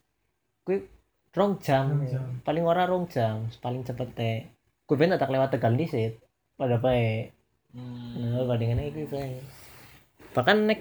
[0.68, 0.84] kuwi
[1.32, 1.96] rong jam.
[1.96, 2.26] Rong jam.
[2.44, 4.38] Paling ora rong jam, paling cepet teh.
[4.84, 6.20] Kuwi ben tak lewat Tegal dhisik.
[6.60, 7.32] Pada bae.
[7.72, 8.20] Hmm.
[8.20, 9.40] Nah, bandingannya itu bae.
[10.36, 10.80] Bahkan nek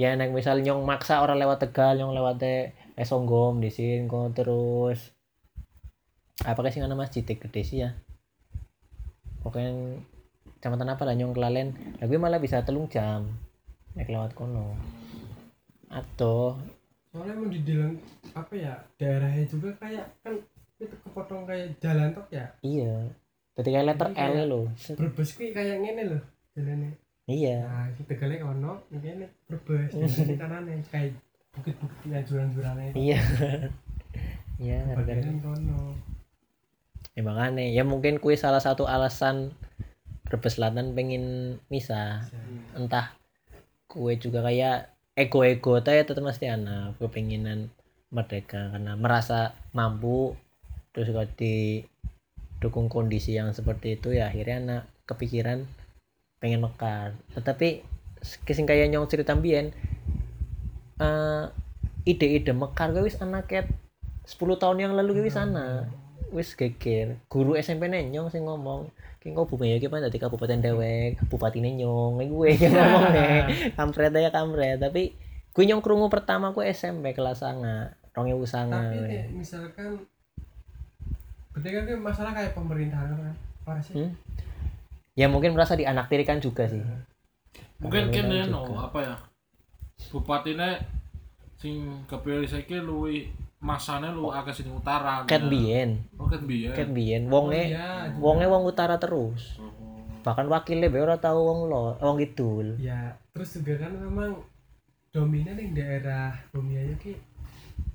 [0.00, 4.36] ya nek misal nyong maksa orang lewat Tegal, nyong lewat teh Esonggom di sini kok
[4.36, 5.16] terus
[6.44, 7.96] apa sih nama masjid gede sih ya
[9.40, 10.00] pokoknya
[10.58, 13.30] kecamatan apa lah nyong kelalen tapi malah bisa telung jam
[13.96, 14.76] nek lewat kono.
[15.92, 16.56] Atau
[17.12, 18.00] soalnya mau di dalam
[18.32, 20.32] apa ya daerahnya juga kayak kan
[20.80, 22.46] itu kepotong kayak jalan tok ya?
[22.64, 23.12] Iya.
[23.52, 24.96] Jadi kayak letter L Set.
[24.96, 26.22] berbes kuwi kayak ngene loh
[26.56, 26.92] jalannya.
[27.28, 27.58] Iya.
[27.68, 31.12] Nah itu tegalnya kono ini berbes jalannya kanannya kayak
[31.52, 32.92] bukit-bukit yang juran-jurannya.
[32.96, 33.20] Iya.
[34.62, 35.96] Iya bagian kono?
[37.18, 37.66] Ya makanya.
[37.66, 39.50] Ya mungkin kue salah satu alasan
[40.22, 42.22] Brebes Selatan pengen misah.
[42.78, 43.10] Entah
[43.92, 47.68] kue juga kayak ego-ego teh tetap mesti anak kepenginan
[48.08, 50.32] merdeka karena merasa mampu.
[50.96, 55.68] Terus kalau didukung kondisi yang seperti itu ya akhirnya anak kepikiran
[56.40, 57.12] pengen mekar.
[57.36, 57.84] Tetapi
[58.48, 59.76] kesing kayak nyong cerita mbien
[61.00, 61.44] eh,
[62.08, 63.66] ide-ide mekar gue wis anak ket
[64.26, 65.90] 10 tahun yang lalu gue wis ana
[66.32, 67.20] wis geger.
[67.28, 68.90] Guru SMP nyong sing ngomong
[69.22, 72.18] Ki kok bumi ya ki dadi kabupaten dewek bupati nyong.
[72.26, 73.30] Gue yang ngomong nih
[73.78, 74.82] kampret aja kampret.
[74.82, 75.14] Tapi
[75.54, 79.08] gue nyong krungu pertama gue SMP kelas sanga rong ewu sanga tapi we.
[79.08, 80.04] nek misalkan
[81.52, 83.34] berarti kan itu masalah kayak pemerintahan kan?
[83.62, 83.94] Apa sih?
[83.96, 84.12] Hmm?
[85.12, 86.80] ya mungkin merasa dianaktirikan juga sih.
[87.78, 89.14] Mungkin Pemerintahan kene no apa ya?
[90.10, 90.82] Bupatine
[91.60, 93.30] sing kepilih saiki luwi
[93.62, 96.02] masane lu akeh sing utara ket biyen.
[96.18, 96.74] Oh ket biyen.
[96.74, 97.30] Ket biyen.
[97.30, 99.62] Oh, wonge iya, wonge wong utara terus.
[99.62, 99.70] Oh.
[100.22, 102.78] bahkan wakilnya be ora tau wong lo wong kidul.
[102.78, 104.38] Ya terus juga kan memang
[105.10, 107.14] dominan yang daerah Bumi Ayu ki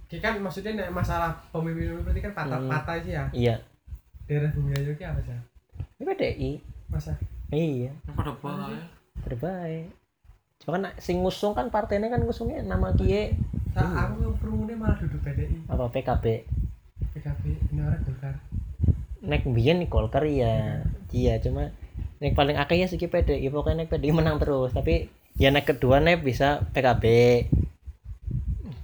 [0.08, 3.26] ki kan maksudnya nek masalah pemimpin berarti kan patah-patah sih ya?
[3.32, 3.56] Iya.
[4.28, 5.36] Daerah Bumi Ayu ki apa sih
[5.98, 6.52] ini PDI
[6.92, 7.12] masa?
[7.50, 7.92] Iya.
[8.12, 8.80] Pada bae
[9.26, 9.90] terbaik
[10.64, 13.38] cuma kan sing ngusung kan partainya kan ngusungnya nama kie
[13.78, 16.26] Sa aku yang perlunya malah duduk PDI apa PKB
[17.18, 17.44] PKB
[17.74, 18.36] ini orang Golkar.
[19.26, 21.74] Nek biyen Golkar ya iya cuma
[22.22, 24.74] nek paling akeh ya sih PDI pokoknya nek PDI menang terus.
[24.74, 25.10] Tapi
[25.42, 27.06] ya nek kedua nek bisa PKB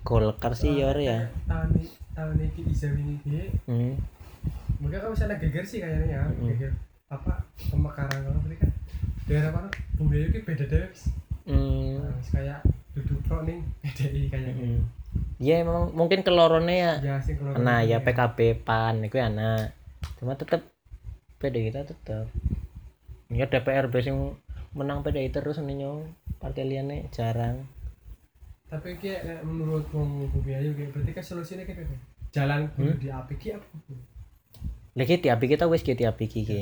[0.02, 1.20] Golkar sih ya ora ya.
[1.46, 3.94] Tahun ini tahun ini bisa ini dia hmm.
[4.78, 6.22] mungkin kalau misalnya geger sih kayaknya ya.
[6.28, 6.46] Mm.
[6.54, 6.72] geger
[7.08, 8.72] apa pemekaran kalau kan?
[9.24, 9.70] Daerah mana?
[9.96, 10.92] Bumi ki beda deh
[11.44, 12.00] Hmm.
[12.00, 12.60] nah, kayak
[12.96, 14.82] duduk pro nih PDI kayaknya Hmm.
[15.38, 19.76] Ya emang mungkin kelorone ya ya sih nah ya PKB PAN itu anak
[20.18, 20.66] cuma tetep
[21.38, 22.26] PDI kita tetep
[23.30, 24.38] ya DPR sing
[24.74, 26.10] menang PDI terus nih nyong
[26.42, 27.68] partai liane jarang
[28.74, 31.98] tapi kayak menurut wong Bumi Ayu kayak berarti kan solusinya kayak apa?
[32.34, 32.98] jalan Hmm?
[32.98, 33.68] diapik ki apa
[34.94, 36.62] lagi tiapi kita wis ki tiapi ki ki.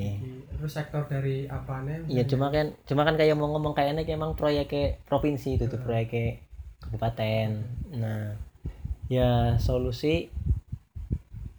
[0.56, 4.24] terus sektor dari apa nih Iya cuma kan cuma kan kayak mau ngomong kayaknya kayak
[4.24, 6.40] emang proyeknya provinsi itu tuh proyeknya
[6.80, 7.60] kabupaten.
[7.92, 8.40] Nah
[9.12, 10.32] ya solusi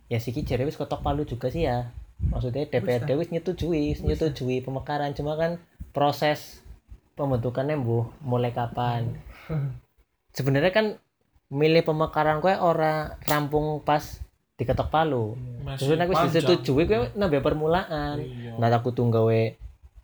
[0.09, 1.93] ya sih jare wis ketok palu juga sih ya.
[2.23, 5.61] Maksudnya DPRD wis nyetujui, nyetujui pemekaran cuma kan
[5.93, 6.65] proses
[7.21, 9.13] pembentukannya bu mulai kapan.
[10.37, 10.87] Sebenarnya kan
[11.53, 14.25] milih pemekaran kue ora rampung pas
[14.63, 15.35] diketok palu.
[15.77, 16.31] Terus panjang.
[16.31, 18.17] disetujui kowe nambah permulaan.
[18.19, 18.55] Iya.
[18.57, 19.43] Nah aku tuh gawe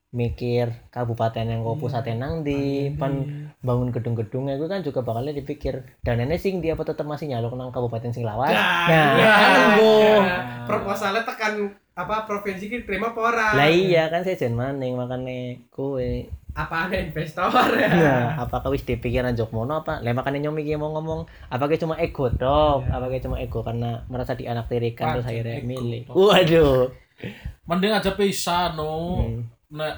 [0.09, 1.83] mikir kabupaten yang kau Iya.
[1.85, 3.13] pusatnya nang di pan
[3.61, 7.53] bangun gedung-gedungnya gue kan juga bakalnya dipikir dan ini sing dia apa tetap masih nyaluk
[7.53, 9.29] nang kabupaten sing lawas Nah, nah iya.
[9.29, 9.93] kan bu
[10.65, 15.61] proposalnya tekan apa provinsi ki terima apa ora lah iya kan saya jen maning makanya
[15.69, 20.75] kue apa ada investor ya nah apakah wis dipikiran Jokmono apa lah makanya nyomi iki
[20.75, 22.99] mau ngomong apakah cuma ego dong Iya.
[22.99, 26.91] apakah cuma ego karena merasa dianaktirikan terus Wajar, akhirnya ego milih waduh
[27.65, 29.47] mending aja pisah no Hmm.
[29.71, 29.95] nek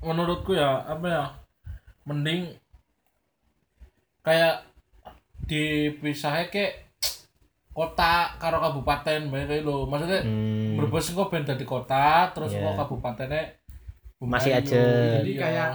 [0.00, 1.24] menurutku ya apa ya
[2.02, 2.50] mending
[4.20, 4.66] kayak
[5.44, 6.90] dipisahnya kayak
[7.70, 10.76] kota karo kabupaten bae kayak lho maksudnya Hmm.
[10.76, 12.62] Brebes kok ben dadi kota terus Iya.
[12.64, 13.44] kok kabupatennya
[14.18, 14.82] Masih aja.
[15.18, 15.40] Jadi Iya.
[15.40, 15.70] kayak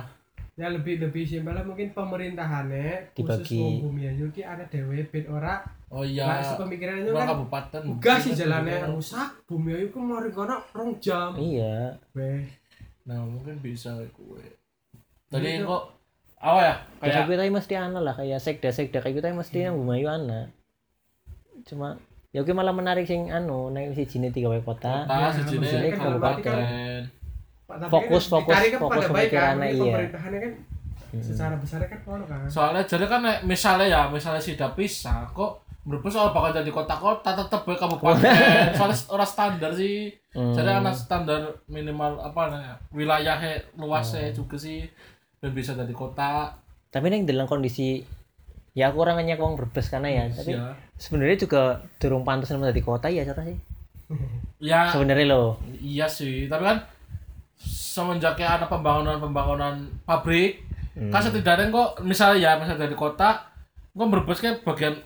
[0.58, 5.26] ya lebih lebih simpel lah mungkin pemerintahannya khusus wong Bumi Ayu ki ada dewe ben
[5.30, 5.62] ora?
[5.94, 6.26] Oh iya.
[6.26, 7.82] Nah sepemikiran itu kan kabupaten.
[7.86, 11.38] enggak sih jalannya rusak Bumi Ayu ku mari kono rong jam.
[11.38, 11.94] Iya.
[12.18, 12.42] Weh.
[13.06, 14.42] Nah mungkin bisa kue
[15.30, 15.70] tadi Iya.
[15.70, 15.84] kok
[16.42, 16.76] apa ya?
[17.06, 20.50] Kayak kita mesti ana lah kayak sekda sekda kayak kita mesti yang bumayu ana.
[21.70, 22.02] Cuma
[22.34, 25.06] ya oke malah menarik sing anu naik si jini tiga wae kota.
[25.06, 26.42] Kota Ya, sejene sejene kabupaten kabupaten.
[26.42, 27.17] Pak,
[27.68, 29.84] tapi Fokus, kan fokus, kan fokus pada baik kan pemikirannya, ini iya.
[29.84, 30.54] pemerintahannya kan
[31.20, 32.40] secara besarnya kan kono kan.
[32.48, 37.64] Soalnya jadi kan misalnya ya misalnya sudah pisah kok Brebes soal bakal jadi kota-kota tetep
[37.64, 38.20] ya kabupaten.
[38.76, 40.12] Soalnya orang standar sih.
[40.38, 40.54] Hmm.
[40.54, 44.86] jadi anak standar minimal apa namanya wilayahnya luasnya juga sih
[45.40, 46.54] dan bisa jadi kota.
[46.92, 48.04] Tapi neng dalam kondisi
[48.78, 50.78] ya aku orangnya wong berbes karena ya tapi ya.
[51.00, 53.58] sebenarnya juga durung pantas menjadi kota ya cara sih.
[54.62, 54.92] Ya.
[54.92, 55.58] Sebenarnya loh.
[55.80, 56.78] Iya sih tapi kan
[57.58, 60.64] semenjaknya ada pembangunan-pembangunan pabrik
[60.98, 61.14] Hmm.
[61.14, 63.38] kan setidaknya kok misalnya ya misalnya dari kota
[63.94, 64.98] kok Brebes kan bagian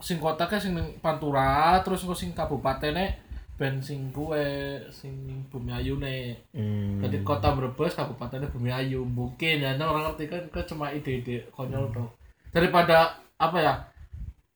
[0.00, 0.72] sing kota kan sing
[1.04, 3.12] Pantura terus kok sing kabupatennya
[3.60, 4.40] ben sing kue
[4.88, 5.12] sing
[5.52, 7.04] Bumiayu nih Hmm.
[7.04, 11.92] jadi kota Brebes kabupatennya Bumiayu mungkin ya nah, orang ngerti kan kan cuma ide-ide konyol
[11.92, 12.08] dong
[12.48, 13.74] daripada apa ya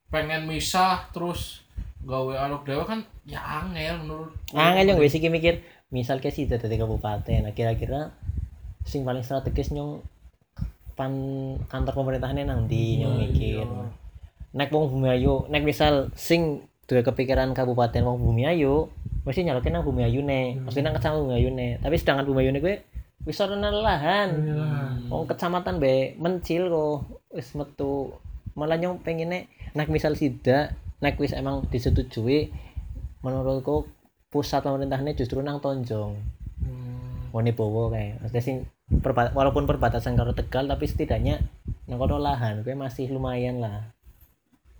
[0.08, 1.68] pengen misah terus
[2.00, 5.60] gawe alok dewa kan ya angel menurut angel yang wis iki mikir
[5.92, 8.16] misal ke sih dari kabupaten nah kira-kira
[8.82, 10.02] sing paling strategis nyong
[10.96, 11.12] pan
[11.68, 13.84] kantor pemerintahannya nanti nyong Iya, mikir iya.
[14.52, 18.90] naik wong bumi ayu naik misal sing duwe kepikiran kabupaten wong bumi ayu
[19.22, 22.40] mesti nyalokin nang bumi ayu nih mesti nang kecamatan bumi ayu nih tapi sedangkan bumi
[22.42, 22.76] ayu nih gue
[23.22, 24.28] wis ora lahan.
[24.34, 25.06] Hmm.
[25.06, 28.18] wong kecamatan be mencil kok wis metu.
[28.52, 32.52] Malah nyong pengennya naik misal sida naik wis emang disetujui
[33.22, 33.86] menurutku
[34.32, 36.16] pusat pemerintahannya justru nang Tonjong.
[36.58, 37.28] Hmm.
[37.30, 38.56] Wonibowo kayak maksudnya sing
[38.98, 41.44] perba- walaupun perbatasan karo Tegal tapi setidaknya
[41.84, 43.92] nang kono lahan gue masih lumayan lah.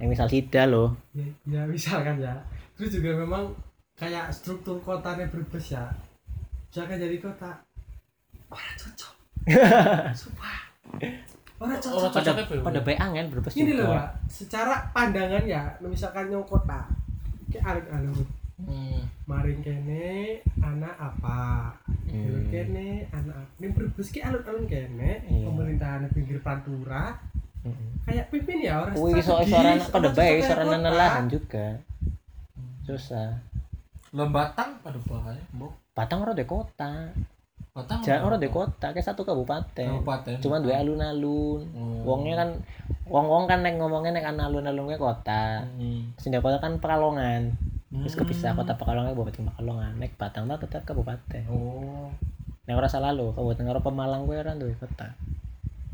[0.01, 0.97] Yang misal sida loh.
[1.12, 2.35] Ya, ya misalkan ya.
[2.75, 3.53] Terus juga memang
[3.95, 5.85] kayak struktur kotanya Brebes ya.
[6.73, 7.53] Jangan jadi kota.
[8.49, 9.15] Orang cocok.
[10.19, 10.57] Sumpah.
[11.62, 12.11] Orang Orang cocok.
[12.11, 12.62] pada apa ya?
[12.62, 13.95] pada baik angin berbes ini loh
[14.27, 16.83] secara pandangan ya misalkan yang kota
[17.55, 18.19] kayak alur-alur
[18.55, 19.01] Hmm.
[19.25, 21.73] maring kene anak apa
[22.05, 22.47] Hmm.
[22.47, 25.47] kene anak apa ini Brebes ki alun-alun kene Iya.
[25.47, 27.17] pemerintahan pinggir Pantura
[27.62, 28.03] Mm-mm.
[28.03, 30.91] kayak pimpin ya orang Wih, strategis, ora pada orang baik, kota.
[30.93, 31.67] lahan juga.
[32.83, 33.38] Susah.
[34.11, 35.73] Lembatang pada bahaya, Mbok.
[35.95, 37.15] Batang ora de kota.
[37.71, 39.88] Batang Jangan ora de kota, kayak satu kabupaten.
[39.97, 40.43] kabupaten.
[40.43, 41.62] Cuma dua alun-alun.
[41.73, 42.03] Oh.
[42.05, 42.51] Wongnya kan
[43.07, 45.62] wong-wong kan nek ngomongnya nek ana alun-alun ke kota.
[45.79, 46.12] Hmm.
[46.19, 47.55] Sing kota kan Pekalongan.
[47.93, 49.93] Terus kepisah kota Pekalongan kabupaten Pekalongan.
[50.01, 51.45] Nek Batang mah tetap kabupaten.
[51.47, 52.09] Oh.
[52.65, 55.13] Nek ora salah lo, kabupaten karo Pemalang kuwi ora duwe kota.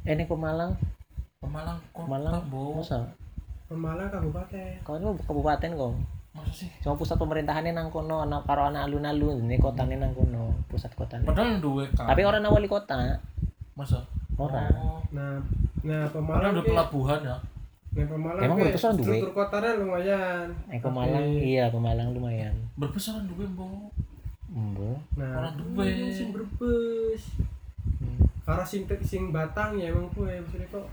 [0.06, 0.78] Eh nek Pemalang,
[1.42, 2.70] Pemalang kota, Pemalang Mbok.
[2.78, 2.98] masa?
[3.68, 5.92] Pemalang kabupaten Kau itu kabupaten kok.
[6.38, 6.70] Masa sih?
[6.80, 11.26] Cuma pusat pemerintahannya nang kono, ana karo ana alun-alun, ini kotane nang kono, pusat kotane.
[11.26, 12.06] Padahal duwe kan.
[12.06, 13.18] Tapi orang nang wali kota,
[13.74, 14.06] masa?
[14.38, 14.70] ora.
[14.70, 15.02] Oh.
[15.10, 15.42] nah
[15.82, 17.36] nah Padahal Pemalang duwe ki- pelabuhan ya.
[17.90, 19.16] Nah Pemalang Emang orang duwe?
[19.18, 22.54] struktur kotanya lumayan Eh Pemalang, iya Pemalang lumayan.
[22.76, 23.90] Orang duwe, Mbok.
[24.48, 24.90] Embo.
[25.14, 25.86] nah Orang duwe.
[25.86, 27.22] hmm, sing Brebes
[27.98, 28.20] Hmm.
[28.44, 30.86] karena sing sing Batang ya emang kue maksudnya kok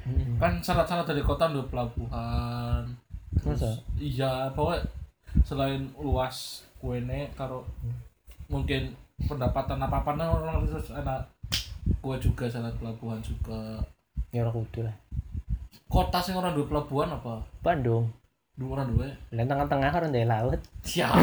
[0.00, 0.32] Hmm.
[0.36, 2.88] Kan syarat-syarat dari kota duwe pelabuhan.
[3.38, 3.68] Masa?
[3.94, 4.80] Iya, pokoknya
[5.42, 6.36] selain luas
[6.74, 7.68] kuene karo
[8.46, 11.20] mungkin pendapatan apa apa orang terus enak
[12.00, 13.76] kue juga syarat pelabuhan juga
[14.30, 14.96] Ya ora kudu lah.
[15.90, 18.06] Kota sing orang duwe pelabuhan apa Bandung.
[18.54, 20.60] dua orang duwe Lah tengah-tengah kan ndek laut.
[20.82, 21.10] siap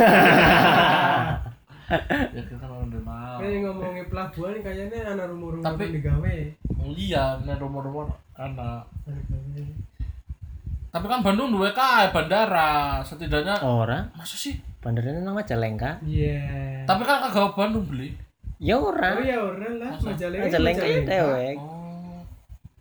[2.35, 6.35] ya kita kan orang duwe mau kayak ngomongin pelabuhan ini kayaknya anak rumah-rumah Tapi- digawe
[6.77, 8.83] Oh, iya nih rumor-rumor digawe.
[10.89, 15.99] tapi kan Bandung duwe kae bandara setidaknya Ora, masa sih bandaranya nang Majalengka.
[16.01, 18.11] iya tapi kan kagak Bandung beli
[18.57, 19.13] Ya oh ora.
[19.21, 19.93] ya orang lah?
[19.95, 21.55] Majalengka Majalengka ya dewek.
[21.55, 22.19] oh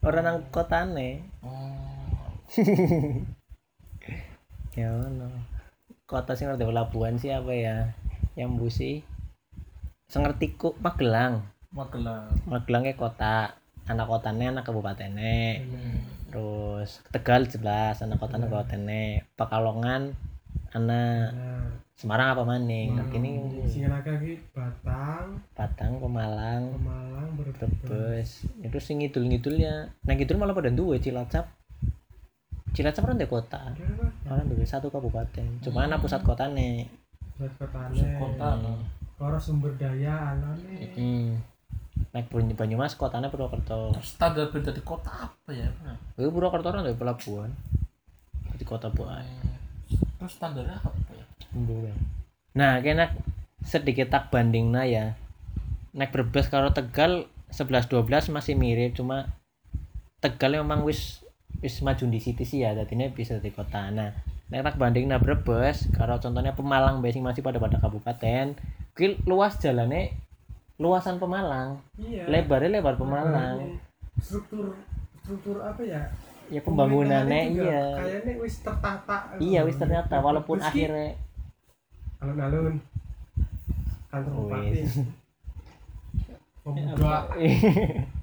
[0.02, 1.20] Ora nang kotane.
[1.44, 1.55] oh
[4.76, 5.32] Ya ono.
[6.04, 7.96] Kota sing ada pelabuhan sih apa ya?
[8.36, 8.92] Yang busi.
[10.04, 11.48] Sengertiku Magelang.
[11.72, 13.56] Magelang Magelang ke kota.
[13.88, 15.64] Anak kotane anak kabupatennya.
[16.28, 19.24] Terus Tegal jelas anak kotane kabupatennya.
[19.32, 20.12] Pekalongan
[20.76, 22.92] anak nah Semarang apa maning?
[23.08, 28.44] Kini sing lagi Batang Batang, Pemalang, Pemalang Brebes.
[28.60, 29.96] Itu sing ngidul-ngidulnya.
[30.04, 31.55] Nah, ngidul malah pada duwe Cilacap.
[32.76, 33.72] Cilacap kan di kota.
[34.22, 35.46] Orang duwe satu kabupaten.
[35.58, 36.84] Cuma anak pusat kotane.
[37.34, 38.48] Buat kotane Pusat kota
[39.16, 41.40] Karo sumber daya alane Hmm.
[42.12, 43.96] Naik Banyu- Banyumas kotanya Purwokerto.
[43.98, 45.64] standar beda di kota apa ya
[46.14, 47.48] Gue Purwokerto kan dari pelabuhan.
[48.52, 49.24] Di kota buah.
[50.16, 51.24] terus standarnya apa ya
[52.52, 53.12] Nah, kena
[53.62, 55.16] sedikit tak bandingna ya.
[55.92, 59.32] Naik Brebes karo Tegal 11 12 masih mirip cuma
[60.18, 61.24] Tegal memang wis
[61.60, 63.88] wis maju di city sih ya tadinya bisa di kota.
[63.92, 64.12] Nah
[64.46, 68.54] nek tak banding nah Brebes kalau contohnya Pemalang bae sing masih pada pada kabupaten
[68.94, 70.14] kuwi luas jalannya
[70.78, 71.80] luasan Pemalang.
[71.98, 72.28] Iya.
[72.28, 73.80] Lebarnya lebar Pemalang.
[74.20, 74.76] Struktur
[75.24, 76.02] struktur apa ya?
[76.46, 77.84] Ya pembangunannya iya.
[77.98, 79.34] kayaknya wis tertata.
[79.42, 81.18] Iya wis ternyata walaupun Meski akhirnya
[82.22, 82.78] alun-alun.
[84.08, 84.80] Kantor bupati.
[86.66, 87.30] Pemuda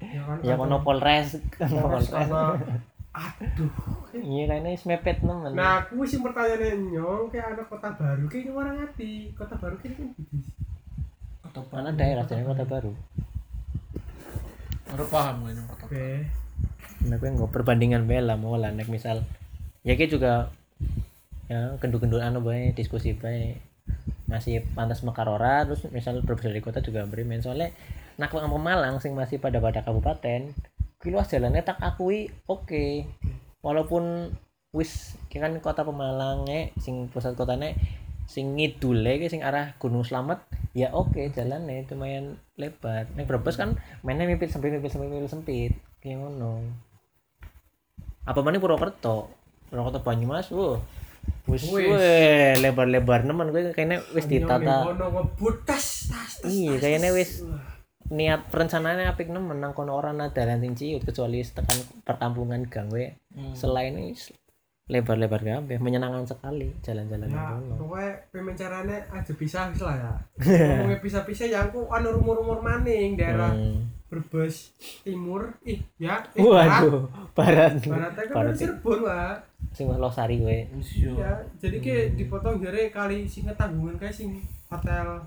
[0.04, 2.60] ya kan ya kono Polres kono Polres Polres
[3.14, 3.70] aduh.
[4.10, 8.50] Iya kayaknya wis mepet nemen nah aku sih pertanyaan nyong kayak anak kota baru kayak
[8.50, 10.36] orang hati kota baru kayak kan gitu.
[11.46, 11.94] Kota mana?
[11.94, 12.92] Daerah jadi kota baru.
[14.90, 16.06] Baru paham gue ini kota oke.
[17.06, 19.22] Nah gue nggak perbandingan bela mau lah nek misal
[19.86, 20.50] ya kayak juga
[21.46, 23.60] ya kendul-kendul anu bae diskusi bae
[24.24, 27.70] masih pantas mekar ora terus misal berbeda dari kota juga beri men soalnya
[28.16, 30.56] nak wong Pemalang sing masih pada pada kabupaten
[31.10, 33.08] luas jalannya tak akui oke.
[33.64, 34.32] Walaupun
[34.74, 37.74] wis kan kota Pemalang eh, sing pusat kotanya
[38.24, 40.40] sing ngidule ki sing arah Gunung Slamet
[40.72, 43.10] ya oke jalannya lumayan lebar.
[43.14, 45.72] Nek Brebes kan mainnya mipit sempit mipit sempit mipit sempit.
[46.00, 46.64] Kayak ngono.
[48.24, 49.30] Apa mana Purwokerto?
[49.68, 50.80] Purwokerto Banyumas wuh.
[51.48, 51.64] Wis
[52.60, 54.92] lebar-lebar nemen gue kayaknya wis ditata
[56.44, 57.44] Iya, kayaknya wis.
[58.06, 62.88] Niat perencanaannya apik nemen nang kono ora ana dalan sing ciut kecuali tekan perkampungan gang
[62.88, 63.50] we Hmm.
[63.52, 64.14] selain ini
[64.84, 70.12] lebar-lebar kabeh menyenangkan sekali jalan-jalan kono pokoknya pembicaranya aja pisah wis lah ya
[70.70, 73.88] ngomongnya pisah-pisah ya aku anu rumor-rumor maning daerah Hmm.
[74.04, 74.70] Brebes
[75.02, 78.30] Timur ih ya eh, barat waduh barat baratnya kan Barat.
[78.30, 79.32] barat Cirebon lah
[79.72, 81.10] sing losari kowe Iya.
[81.10, 84.38] ya jadi kayak dipotong jare kali sing tanggungan kayak sing
[84.68, 85.18] hotel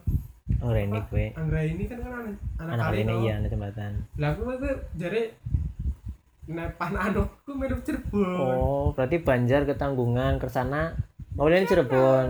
[0.60, 3.20] oh rene kowe Anggra ini kan kan anak, anak, anak toh.
[3.22, 5.24] iya anak jembatan lah aku itu jare
[6.48, 10.96] nepan anakku mirip Cirebon oh berarti Banjar ke Tanggungan ke sana
[11.36, 12.28] mau ini Cirebon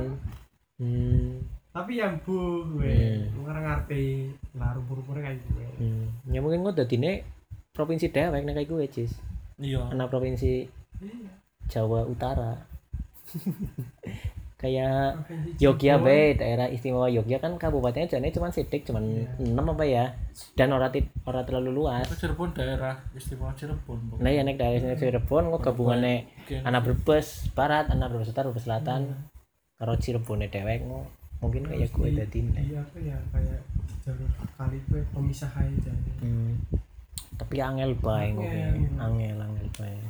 [0.82, 1.28] hmm.
[1.72, 2.96] tapi yang bu gue
[3.28, 3.46] Hmm.
[3.46, 6.34] ngarang ngerti lah rumpur-rumpurnya kayak gue hmm.
[6.34, 7.22] ya mungkin gue dadine
[7.72, 9.14] provinsi dewek nek kayak gue cis
[9.58, 9.90] Iya.
[9.90, 10.66] anak provinsi
[11.02, 11.30] iya
[11.68, 12.54] Jawa Utara
[14.58, 16.06] kayak provinsi Yogya Cirebon.
[16.10, 19.54] be daerah istimewa Yogya kan kabupatennya jane cuma sidik cuman Iya.
[19.54, 20.06] 6 apa ya?
[20.58, 22.10] Dan ora ti- ora terlalu luas.
[22.10, 24.18] Itu Cirebon daerah istimewa Cirebon.
[24.18, 26.26] Nah ya nek daerah sini Cirebon kok gabungannya
[26.66, 29.14] anak Brebes Barat anak Brebes Utara Brebes Selatan.
[29.78, 30.82] Karo Cirebon dewek
[31.38, 33.62] mungkin kayak gue Di- dadi di apa ya kayak
[34.02, 34.26] jalur
[34.58, 36.82] kali gue pemisah aja hmm.
[37.38, 38.34] tapi angel bae
[38.98, 40.02] angel angel bae.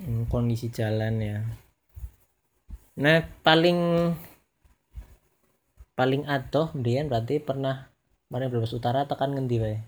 [0.00, 1.44] Hmm, kondisi jalan ya
[2.96, 3.78] nah paling
[5.92, 7.92] paling adoh Dian berarti pernah
[8.32, 9.78] mana Brebes Utara tekan ngendi bae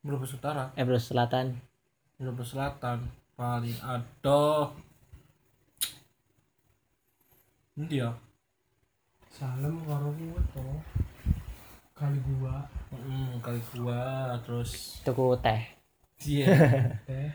[0.00, 1.60] Brebes Utara, eh Brebes Selatan.
[2.16, 3.04] Brebes Selatan,
[3.36, 4.72] paling adoh.
[7.76, 8.16] Endi ya?
[9.28, 10.80] Salem karo gue toh
[11.92, 15.68] kali gua Hmm, kali gua terus tuku teh.
[16.24, 16.48] Iya.
[17.08, 17.28] teh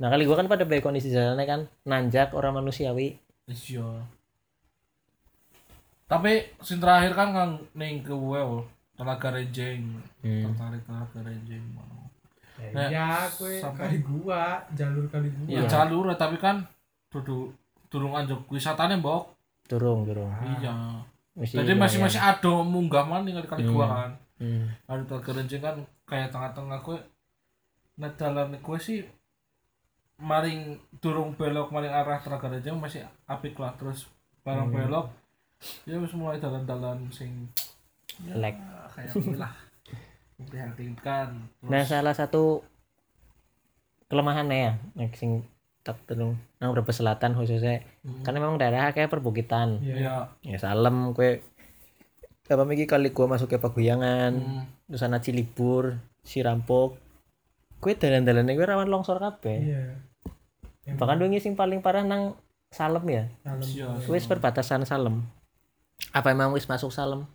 [0.00, 4.06] nah kali gua kan pada bae kondisi jalannya kan nanjak orang manusiawi Iya.
[6.06, 9.98] Tapi sing terakhir kan kan ning ke well, Telaga Renjeng.
[10.20, 10.42] hmm.
[10.44, 11.64] Tertarik Telaga Renjeng.
[11.70, 11.86] mau.
[12.60, 16.60] ya, ya gue sampai- kali gua jalur kali gua Ya jalur tapi kan
[17.08, 17.48] dudu
[17.88, 19.32] durung anjuk wisatane mbok.
[19.64, 21.00] turung turung Iya.
[21.32, 23.72] Mesti Jadi masih masih ada munggah maning kali kali Hmm.
[23.72, 24.10] gua kan.
[24.38, 24.64] hmm.
[24.84, 26.98] Ada Telaga Renjeng kan kayak tengah-tengah gue
[27.96, 29.04] nah dalan gue sih
[30.20, 30.60] maring
[30.98, 34.04] durung belok maring arah Telaga masih apik lah terus
[34.40, 34.76] barang Hmm.
[34.78, 35.06] belok
[35.84, 37.48] ya wis mulai dalan-dalan sing
[38.20, 38.56] ya, Lek.
[38.90, 39.52] kayak gini lah
[40.36, 41.28] memprihatinkan
[41.58, 42.64] terus Nah, salah satu
[44.06, 45.44] kelemahannya ya, nek sing
[45.80, 48.20] tak telung nang Brebes Selatan khususnya, Hmm.
[48.20, 49.80] kan memang daerah kayak perbukitan.
[49.80, 51.40] iya ya Ya Salem kue
[52.44, 56.98] apa miki kali gua masuk ke Paguyangan, hmm, terus ana Cilibur, Sirampok.
[57.78, 59.58] Kue dalan-dalannya kue rawan longsor kabeh.
[59.62, 59.84] iya
[60.86, 62.38] Bahkan dulu sing paling parah nang
[62.70, 63.24] Salem ya.
[63.42, 63.88] Salem Iya.
[64.06, 65.26] Wis perbatasan Salem.
[66.14, 67.26] Apa emang wis masuk Salem?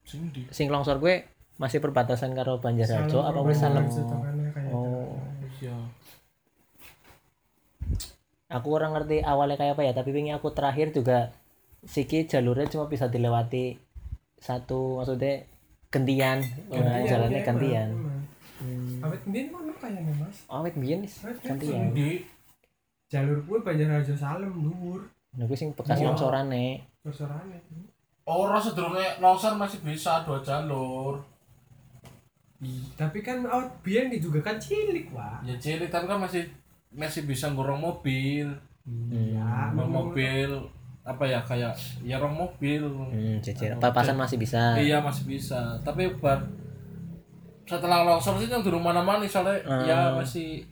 [0.00, 1.28] sing di Sing longsor gue
[1.60, 3.84] masih perbatasan karo Banjarrajo apa wis Salem?
[4.72, 5.12] Oh.
[5.60, 5.76] ya
[8.50, 11.30] aku orang ngerti awalnya kayak apa ya tapi wingi aku terakhir juga
[11.86, 13.78] siki jalurnya cuma bisa dilewati
[14.40, 15.46] satu maksudnya
[15.92, 17.88] gantian, Wah, jalannya gantian
[18.60, 19.00] hmm.
[19.00, 19.22] Awet
[19.94, 20.36] kayaknya mas.
[20.46, 22.22] Awet biyen wis Awet gantian di
[23.10, 25.02] jalur gue Banjarraja Salem dhuwur.
[25.34, 26.10] Nah gue sing bekas Iya.
[26.10, 26.86] longsorane.
[27.02, 27.58] Sorsorane
[28.30, 31.18] orang sedurunge longsor masih bisa dua jalur.
[32.94, 36.44] Tapi kan out biar juga kan cilik wah ya cilik tapi kan masih
[36.92, 38.46] masih bisa ngorong mobil.
[39.10, 40.50] Ya Ngorong mobil
[41.00, 41.72] apa ya kayak
[42.04, 42.84] ya rong mobil.
[43.10, 44.76] Hmm, cicir papasan masih bisa.
[44.76, 45.80] Iya masih bisa.
[45.80, 46.44] Tapi bar
[47.70, 49.86] setelah longsor sih yang di rumah mana soalnya Ah.
[49.86, 50.66] ya masih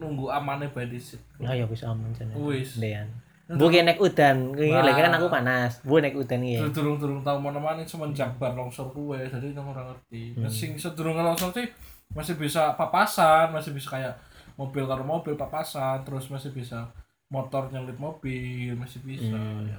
[0.00, 3.04] nunggu amannya bae dhisik oh ya wis aman jane wis Dean
[3.50, 5.82] Bu ki nek udan, lagi kan aku panas.
[5.82, 6.70] Bu nek udan iki.
[6.70, 10.46] durung durung tahu mana mana semenjak bar longsor kuwe jadi nang ora ngerti hmm.
[10.46, 11.66] sing sedurung longsor sih
[12.14, 14.14] masih bisa papasan masih bisa kayak
[14.54, 16.86] mobil karo mobil papasan terus masih bisa
[17.26, 19.34] motor nyelip mobil masih bisa
[19.66, 19.78] ya.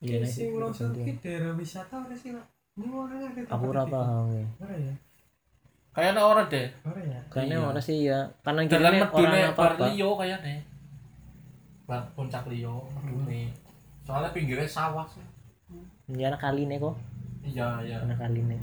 [0.00, 0.32] Iya nek.
[0.32, 2.48] sing longsor ki daerah wisata ora sih orang
[3.52, 4.32] Aku ora paham.
[4.32, 4.46] ya.
[4.64, 4.94] ora ya
[5.98, 7.66] kayaknya ora deh ora ya Kayaknya Iya.
[7.66, 8.20] ora sih ya.
[8.40, 10.56] Kanan jalan kiri medune orang bar liyo kayaknya
[11.84, 13.50] bar puncak liyo medune
[14.00, 15.24] soalnya pinggirnya sawah sih
[16.08, 16.94] Ya anak kali nih kok.
[17.42, 18.56] iya iya Anak kali nih.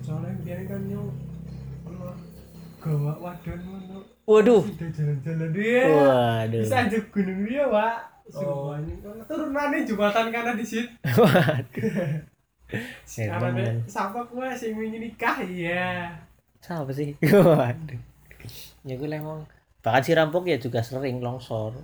[0.00, 1.02] soalnya biar kan yo
[1.84, 2.10] ono
[2.78, 4.60] gawa wadon ngono Waduh.
[4.62, 6.62] udah jalan-jalan dia Waduh.
[6.62, 7.96] bisa aja gunung dia pak
[8.28, 8.76] Oh.
[8.76, 10.84] Sumpah, turunannya jembatan kanan di situ
[13.08, 13.76] Serem karena kan.
[13.88, 16.12] siapa gua sing ingin nikah ya
[16.60, 17.14] Siapa sih?
[17.48, 18.00] Waduh.
[18.82, 19.44] Ya gue emang
[19.78, 21.74] bahkan si rampok ya juga sering longsor.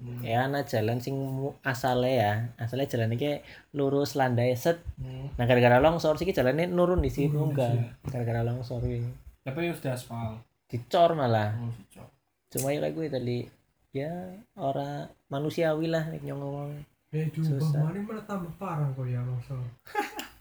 [0.00, 0.24] Hmm.
[0.24, 1.12] Ya anak jalan sing
[1.60, 4.80] asale ya, asale jalan kayak lurus landai set.
[4.96, 5.28] Hmm.
[5.36, 7.72] Nah gara-gara longsor sih jalannya nurun di Nurun di enggak.
[8.08, 9.04] Gara-gara longsor ini.
[9.40, 10.36] tapi sudah aspal
[10.68, 11.56] Dicor malah.
[11.58, 12.08] oh, cocok.
[12.50, 13.38] Cuma ya gue tadi
[13.90, 14.12] ya
[14.54, 16.70] ora manusiawi lah nyong ngomong.
[17.10, 17.58] ya Susah.
[17.58, 19.58] diubah mana malah tambah parah kok ya longsor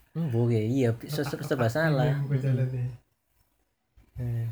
[0.09, 2.17] Hmm, bu iya se- se- serba salah.
[2.25, 2.85] Gue jalannya
[4.19, 4.45] Hmm.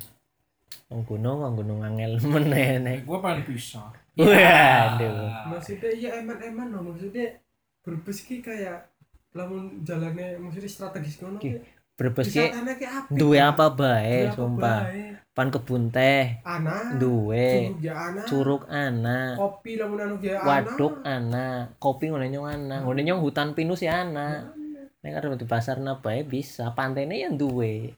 [0.88, 3.03] Wong gunung, wong gunung angel meneh.
[3.03, 3.84] gue pengen bisa
[4.18, 5.51] Waduh.
[5.51, 6.82] maksudnya iya eman-eman loh.
[6.89, 7.38] Maksudnya
[7.84, 8.88] berbes ki kayak
[9.36, 11.59] lamun jalannya maksudnya strategis ngono Ki, ki
[11.97, 12.45] Brebes ki
[13.09, 14.80] duwe apa bae Duwe apa sumpah.
[15.34, 16.41] Pan kebun teh.
[16.45, 17.74] Ana duwe.
[17.74, 21.45] curug ya ana curug ana kopi lamun anu ya ana waduk ana
[21.82, 24.53] kopi ngene nyong ana ngene nyong hutan pinus ya ana
[25.01, 26.70] nek arep di pasar na bae bisa.
[26.78, 27.93] Pantene yang duwe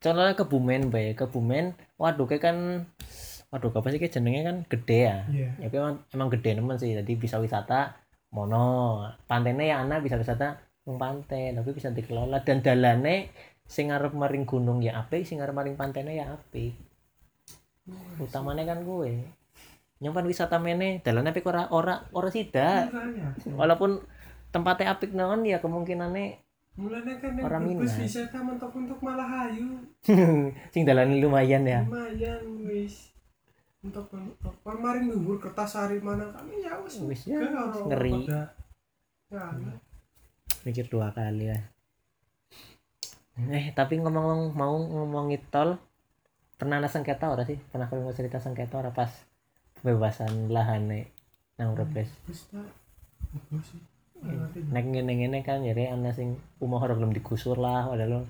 [0.00, 2.88] contohnya kebumen bae kebumen waduke kan
[3.50, 5.16] waduh apa sih ki jenenge kan gede ya.
[5.28, 5.48] Iya.
[5.58, 6.94] Ya emang, emang gede nemen sih.
[6.94, 7.98] Jadi bisa wisata
[8.30, 9.02] mono.
[9.26, 12.46] Pantene ya ana bisa wisata pantai tapi bisa dikelola.
[12.46, 13.30] Dan dalane
[13.66, 16.74] sing arep maring gunung ya apik sing arep maring pantene ya apik.
[18.22, 19.18] Utamanya kan gue
[20.00, 23.36] nyampan wisata mene dalane apik ora ora ora sida Makanya.
[23.52, 24.00] walaupun
[24.48, 26.40] tempatnya apik naon ya kemungkinannya
[26.72, 28.02] mulanya kan yang Orang berbes minat.
[28.02, 29.68] wisata mentok-mentok malah hayu
[30.72, 31.82] sing dalane lumayan ya.
[31.82, 33.10] Lumayan wis.
[33.80, 37.40] Untuk mentok kemarin dhuwur kertas hari mana kami ya wis Wis ya,
[37.84, 38.12] ngeri.
[38.24, 38.52] pada-
[39.28, 39.72] Ya, ana.
[40.60, 41.62] mikir dua kali lah
[43.48, 45.80] eh tapi ngomong mau ngomongin tol
[46.54, 47.56] pernah ada sengketa ora sih?
[47.56, 49.08] Pernah kalau cerita sengketa ora pas
[49.76, 51.08] pembebasan lahan nih
[51.56, 53.80] nang Brebes Bagus sih.
[54.70, 58.24] Nek ngene ngene kan jadi ana sing umah ora belum digusur lah padahal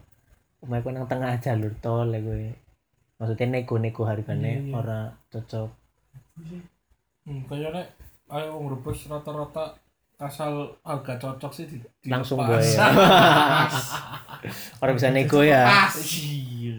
[0.63, 2.55] umah iku nang tengah jalur tol ya gue
[3.19, 4.73] maksudnya nego-nego harganya Iya, iya.
[4.73, 5.69] ora cocok.
[7.29, 7.85] Hmm, kayaknya
[8.33, 9.77] ayo wong rebus rata-rata
[10.17, 12.81] asal harga cocok sih di, di langsung gue ya
[14.81, 15.69] orang bisa nego ya.
[16.01, 16.77] Iya.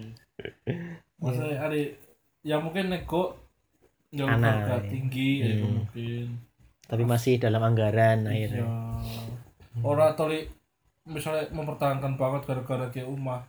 [1.21, 1.77] Maksudnya ada
[2.41, 3.37] ya mungkin nego
[4.09, 4.89] ya Anak, harga iya.
[4.89, 5.63] tinggi ya Hmm.
[5.77, 6.25] mungkin
[6.91, 8.51] tapi masih dalam anggaran iya.
[8.51, 8.65] akhirnya.
[9.79, 10.43] Orang toli
[11.07, 13.41] misalnya mempertahankan banget gara-gara kayak umah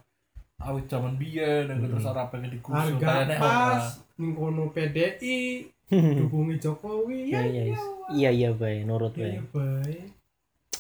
[0.63, 5.67] awit zaman biyen dan terus orang pengen digusur harga pas ning kono PDI
[6.23, 7.79] dukungi Jokowi ya iya iya iya.
[8.15, 10.07] Iya iya bay nurut iya baik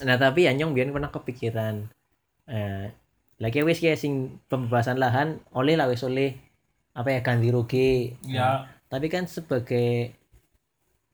[0.07, 1.91] nah tapi anyong biyen pernah kepikiran
[2.49, 2.95] eh
[3.43, 6.39] lagi wis ya sing pembebasan lahan oleh lah wis oleh
[6.95, 8.15] apa ya ganti rugi.
[8.23, 10.13] Ya tapi kan sebagai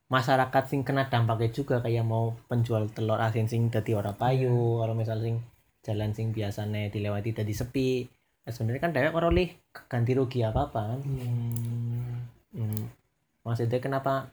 [0.09, 4.97] masyarakat sing kena dampaknya juga kayak mau penjual telur asin sing dadi ora payu kalau
[4.97, 5.45] misal sing
[5.85, 8.09] jalan sing biasanya dilewati tadi sepi.
[8.45, 9.49] Nah, sebenarnya kan dewek ora oleh
[9.93, 11.01] ganti rugi apa apa kan.
[11.05, 12.09] Hmm,
[12.49, 12.89] Hmm.
[13.45, 14.33] Maksudnya kenapa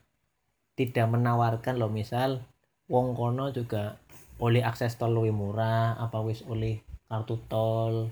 [0.80, 2.44] tidak menawarkan lo misal
[2.88, 4.00] wong kono juga
[4.40, 6.80] oleh akses tol lebih murah apa wis oleh
[7.12, 8.08] kartu tol.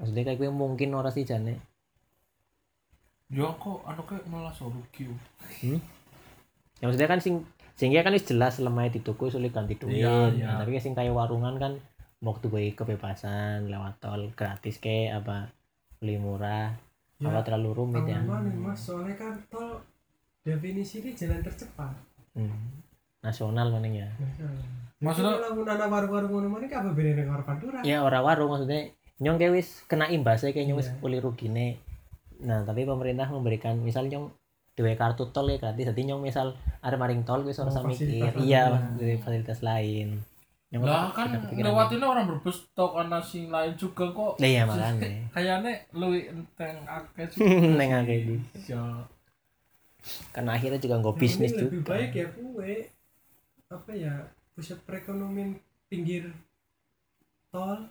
[0.00, 1.60] Maksudnya kayak gue mungkin ora sih jane
[3.30, 3.48] ya?
[3.52, 5.08] Kok anu kayak malah so rugi
[6.78, 7.34] ya maksudnya kan sing
[7.74, 9.98] sehingga kan wis jelas lemah di toko oleh ganti duit.
[9.98, 10.46] Iya, iya.
[10.46, 11.72] Nah, tapi kan sing kayak warungan kan
[12.22, 15.50] waktu gue kebebasan lewat tol gratis ke apa
[15.98, 16.70] lebih murah.
[17.18, 18.22] Ya apa terlalu rumit ya?
[18.22, 18.78] Aman mas.
[18.78, 19.82] Soalnya kan tol
[20.42, 21.94] definisi ini jalan tercepat.
[22.34, 22.82] Hmm.
[23.24, 24.08] nasional mending ya.
[24.20, 24.68] Maksudnya-
[25.00, 27.80] Maksudnya lamun ana warung-warung ngono mana kabeh bene ning Pantura.
[27.80, 31.00] ya ora warung maksudnya nyong wis kena imbasnya kayak nyong wis Iya.
[31.00, 31.80] pulih rugine.
[32.44, 34.28] Nah tapi pemerintah memberikan misal nyong
[34.74, 35.86] dua kartu tol ya gratis.
[35.86, 38.30] Jadi nyong misal ada maring tol wis ora Oh, mikir.
[38.38, 40.18] iya dari fasilitas lain.
[40.68, 44.34] Nyong lah kan kepikiran lewatinnya orang berbes tok ana sing lain juga kok.
[44.36, 44.44] Gitu.
[44.44, 45.06] iya makanya.
[45.34, 47.38] Kayaknya luwih enteng akeh sih.
[47.78, 48.36] Neng akeh di.
[48.66, 48.82] Ya
[50.30, 52.74] karena akhirnya juga nggak bisnis ini lebih juga baik ya kue
[53.70, 54.14] apa ya
[54.52, 55.56] pusat perekonomian
[55.88, 56.28] pinggir
[57.48, 57.88] tol.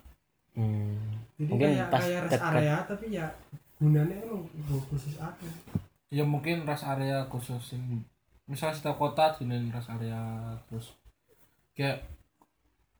[0.54, 0.94] Hmm.
[1.34, 3.26] jadi Mungkin kayak pas kayak rest dekat- area tapi ya
[3.74, 4.46] gunanya emang
[4.86, 5.42] khusus apa
[6.14, 7.82] ya mungkin rest area khusus sing
[8.46, 10.94] misalnya setiap kota gini rest area terus
[11.74, 12.06] kayak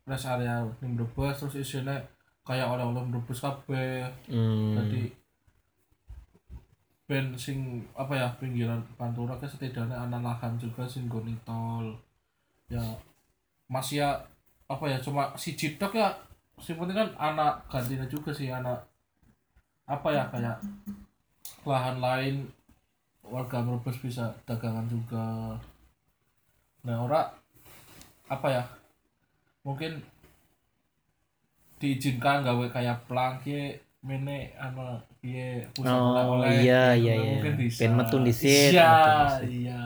[0.03, 1.95] rest area ning Brebes terus isinya
[2.43, 4.11] kayak oleh-oleh Brebes kabeh.
[4.27, 4.75] Hmm.
[4.75, 5.15] jadi
[7.05, 11.95] ben sing apa ya pinggiran Pantura kan setidaknya ana lahan juga sing goni tol.
[12.67, 12.83] Ya
[13.69, 14.11] masih ya
[14.67, 16.09] apa ya cuma si tok ya
[16.59, 18.81] sing penting kan anak gantinya juga sih anak
[19.85, 20.57] apa ya kayak
[21.69, 22.49] lahan lain
[23.25, 25.57] warga Brebes bisa dagangan juga
[26.85, 27.33] nah ora
[28.27, 28.65] apa ya
[29.63, 30.01] mungkin
[31.77, 37.33] diizinkan gawe kayak plangke mene ana piye pusat Oh oleh-oleh iya iya iya.
[37.41, 38.71] mungkin bisa Ben disit.
[38.77, 38.93] iya
[39.43, 39.83] iya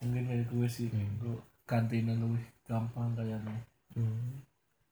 [0.00, 1.12] mungkin kayak gue sih Hmm.
[1.20, 3.56] gue gantinya lebih gampang kayaknya
[3.94, 4.42] Hmm.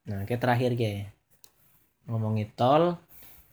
[0.07, 1.11] Nah, kayak terakhir kayak
[2.07, 3.01] ngomongin tol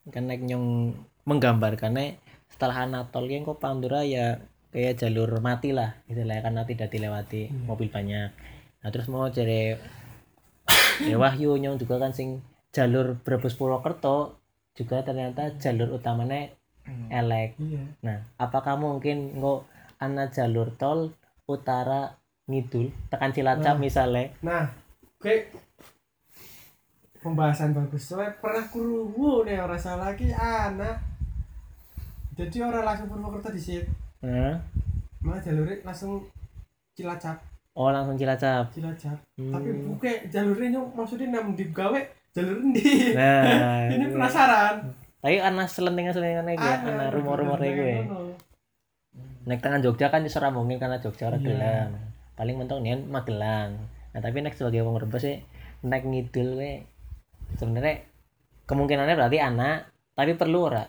[0.09, 0.93] kan naik nyong
[1.23, 2.17] menggambarkannya
[2.59, 4.35] setelah anak tol yang kok Pandura ya
[4.69, 7.63] kayak jalur mati lah istilahnya karena tidak dilewati Iya.
[7.63, 8.29] mobil banyak.
[8.79, 9.79] Nah terus mau cari
[11.01, 14.35] ya Wahyu nyong juga kan sing jalur Brebes Purwokerto
[14.75, 16.51] juga ternyata jalur utamanya
[16.83, 17.05] Hmm.
[17.07, 17.53] elek.
[17.57, 19.59] iya Nah, apakah mungkin nggak
[19.99, 21.13] anak jalur tol
[21.45, 23.79] utara ngidul tekan Cilacap Nah.
[23.79, 24.65] misalnya nah
[25.17, 25.53] kayak
[27.19, 30.97] pembahasan bagus soalnya pernah kurungu nih orang salah lagi anak
[32.39, 33.83] jadi orang langsung Purwokerto di sini
[34.21, 34.55] Hah?
[35.19, 36.23] malah jalurnya langsung
[36.93, 37.35] Cilacap
[37.73, 38.71] Oh langsung Cilacap.
[38.71, 39.51] Cilacap Hmm.
[39.51, 41.99] tapi buke jalurnya nyok maksudnya nam digawe
[42.31, 44.11] jalur endi Nah, ini iya.
[44.11, 44.75] penasaran
[45.19, 48.07] Tapi karena selentingan selentingan gue, karena rumor-rumor gue.
[49.45, 51.47] Naik tangan Jogja kan justru mungkin karena Jogja orang Iya.
[51.49, 51.91] gelang.
[52.35, 53.71] Paling mentok nih Magelang.
[54.11, 55.37] Nah tapi naik sebagai wong Brebes sih
[55.81, 56.83] naik ngidul we.
[57.55, 58.03] Sebenarnya
[58.63, 59.77] kemungkinannya berarti anak,
[60.13, 60.85] tapi perlu ora?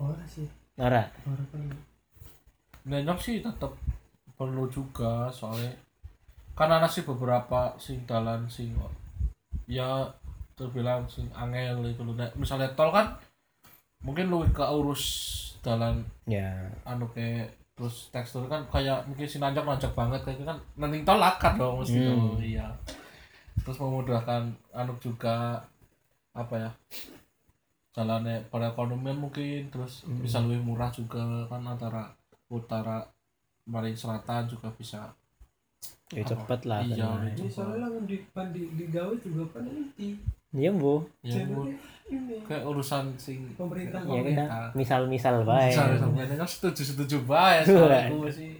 [0.00, 1.04] Ora sih Ora.
[1.04, 1.76] ora perlu
[2.80, 3.76] Nenyok sih tetap
[4.32, 5.68] perlu juga soalnya
[6.56, 8.72] karena ada sih beberapa sing dalan sing
[9.64, 10.08] ya
[10.56, 12.16] terbilang sing angel itu loh.
[12.16, 13.16] Nek misalnya tol kan
[14.00, 15.04] mungkin lu ke urus
[15.60, 16.48] dalan Ya.
[16.84, 21.16] anu kayak terus tekstur kan kayak mungkin si nanjak nanjak banget kayak kan nanti tol
[21.16, 22.36] lakat dong mesti Hmm.
[22.36, 22.68] tuh iya
[23.60, 24.42] terus memudahkan
[24.72, 25.60] anu juga
[26.32, 26.70] apa ya
[27.90, 30.20] jalannya perekonomian mungkin terus Hmm.
[30.20, 32.14] bisa lebih murah juga kan antara
[32.46, 33.02] utara
[33.64, 35.10] maring selatan juga bisa
[36.10, 36.82] Ya cepet lah.
[36.82, 37.40] Iya, karena- itu.
[37.40, 40.18] ini soalnya langsung di pan di digawe juga kan inti
[40.50, 41.06] Iya bu.
[41.20, 41.70] ya Bu,
[42.42, 44.70] kayak urusan sing pemerintah Ya kita pemerintah.
[44.74, 45.70] misal-misal baik.
[45.70, 48.52] Misalnya sampeyan kan setuju setuju bae soalnya gue sih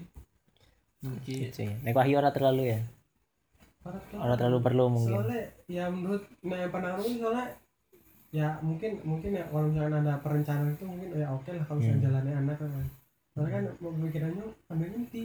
[1.01, 1.71] mungkin Gitu sih.
[1.83, 2.81] Naik wahyu ora terlalu ya.
[3.81, 5.17] Para Ora terlalu perlu mungkin.
[5.17, 7.47] soalnya ya menurut nah yang pengaruh soalnya
[8.31, 11.99] ya mungkin mungkin ya kalau misalnya ada perencanaan itu mungkin ya oke lah kalau misalnya
[11.99, 12.07] Hmm.
[12.07, 12.71] jalannya anak kan.
[13.31, 15.23] Soalnya kan pemikirannya ambil inti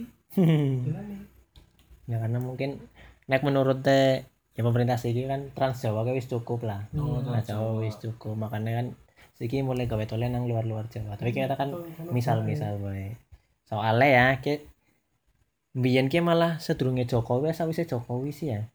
[0.82, 1.18] jalannya.
[2.06, 2.70] Ya karena mungkin
[3.30, 4.26] naik menurut teh
[4.56, 6.86] ya pemerintah sih kan Trans Jawa wis cukup lah.
[6.94, 8.34] Oh, Trans Trans Jawa wis cukup.
[8.34, 8.86] Makanya kan
[9.36, 11.14] siki mulai gawe tolen nang luar-luar Jawa.
[11.14, 11.76] Tapi kita kan
[12.10, 13.14] misal-misal bae
[13.66, 14.62] soalnya ya kayak
[15.76, 18.70] biyen ki malah sedurunge Jokowi sawise Jokowi sih ya.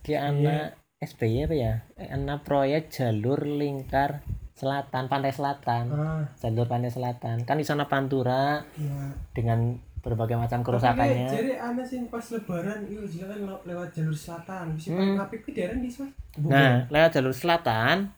[0.00, 1.74] Ki anak SBY apa ya?
[2.12, 4.20] Anak proyek jalur lingkar
[4.52, 5.88] selatan pantai selatan.
[5.88, 6.28] Ah.
[6.36, 7.40] Jalur pantai selatan.
[7.42, 11.28] Kan di sana Pantura ya dengan berbagai macam kerusakannya.
[11.28, 14.76] jadi aneh sih pas lebaran itu juga kan lew- lewat jalur selatan.
[14.76, 14.96] Bisa Hmm.
[14.98, 18.12] paling apik ke daerah di sana Nah, lewat jalur selatan,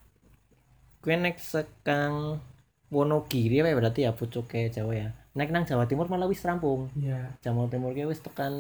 [0.99, 2.43] gue naik sekang
[2.87, 5.09] Wonogiri apa ya berarti ya pucuke Jawa ya.
[5.33, 6.91] Naik nang Jawa Timur malah wis rampung.
[6.95, 7.31] iya.
[7.41, 8.53] Jawa Timur gue wis tekan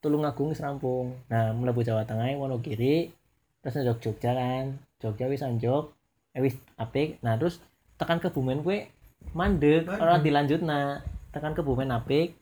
[0.00, 1.12] Tulungagung wis rampung.
[1.28, 3.12] Nah, mlebu Jawa Tengah Wonogiri,
[3.60, 4.80] terus njok Jogja kan.
[5.00, 5.92] Jogja wis anjok,
[6.36, 7.20] eh wis apik.
[7.24, 7.60] Nah, terus
[7.96, 8.88] tekan Kebumen gue
[9.32, 10.00] mandek, Mandek.
[10.00, 11.00] ora dilanjut nah.
[11.30, 12.34] Tekan Kebumen apik,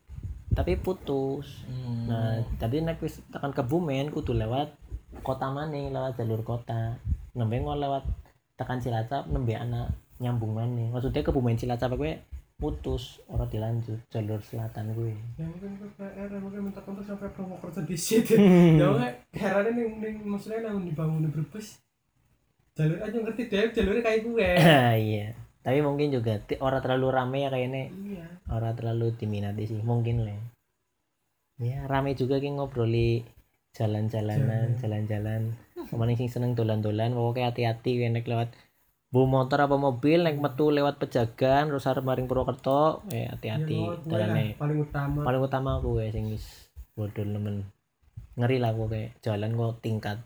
[0.57, 1.63] tapi putus.
[1.69, 2.09] Hmm.
[2.09, 4.73] Nah, tadi naik wis tekan Kebumen kudu lewat
[5.21, 6.97] kota maning, lewat jalur kota.
[7.37, 8.07] Nembe mau lewat
[8.59, 10.91] tekan Cilacap nembe anak nyambung maning.
[10.91, 12.19] Maksudnya Kebumen Cilacap gue
[12.59, 17.31] putus ora dilanjut jalur selatan gue ya mungkin ke PR ya mungkin minta kontrak sampai
[17.31, 18.35] Purwokerto di situ.
[18.35, 21.79] Ya mungkin herannya nih nih maksudnya nang dibangun di Brebes.
[22.75, 24.49] Jalur aja ngerti deh jalurnya kayak gue.
[25.15, 25.27] Iya.
[25.63, 27.95] Tapi mungkin juga ti- ora terlalu rame ya kayaknya.
[27.95, 28.27] Iya.
[28.51, 30.39] Ora terlalu diminati sih mungkin lah
[31.59, 33.23] ya rame juga ki ngobroli
[33.75, 35.55] jalan-jalanan jalan-jalan.
[35.91, 38.51] Kemarin sing seneng dolan-dolan pokoknya hati-hati nek lewat
[39.09, 43.97] bu motor apa mobil nek metu lewat pejagan terus arep maring Purwokerto eh hati-hati Ya,
[44.05, 44.53] dalane.
[44.61, 45.21] paling utama.
[45.25, 47.65] Paling utama aku ya sing wis bodol nemen.
[48.37, 50.19] Ngeri lah aku kayak jalan kok tingkat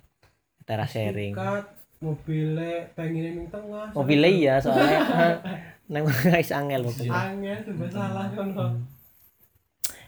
[0.66, 1.38] teras sharing.
[1.38, 1.64] Tingkat,
[2.02, 5.00] mobilnya pengen ning tengah mobilnya iya soalnya.
[5.92, 8.50] Neng guys angel pokoknya angin serba salah kan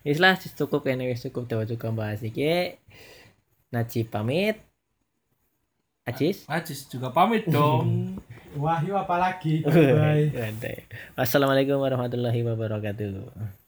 [0.05, 2.75] Wis lah cukup kayaknya wis cukup dewa juga bahas iki.
[3.70, 4.61] Najib pamit.
[6.05, 6.45] Ajis.
[6.45, 8.21] Ajis juga pamit dong
[8.61, 10.31] Wahyu apalagi bye
[11.17, 13.64] Wassalamualaikum warahmatullahi wabarakatuh.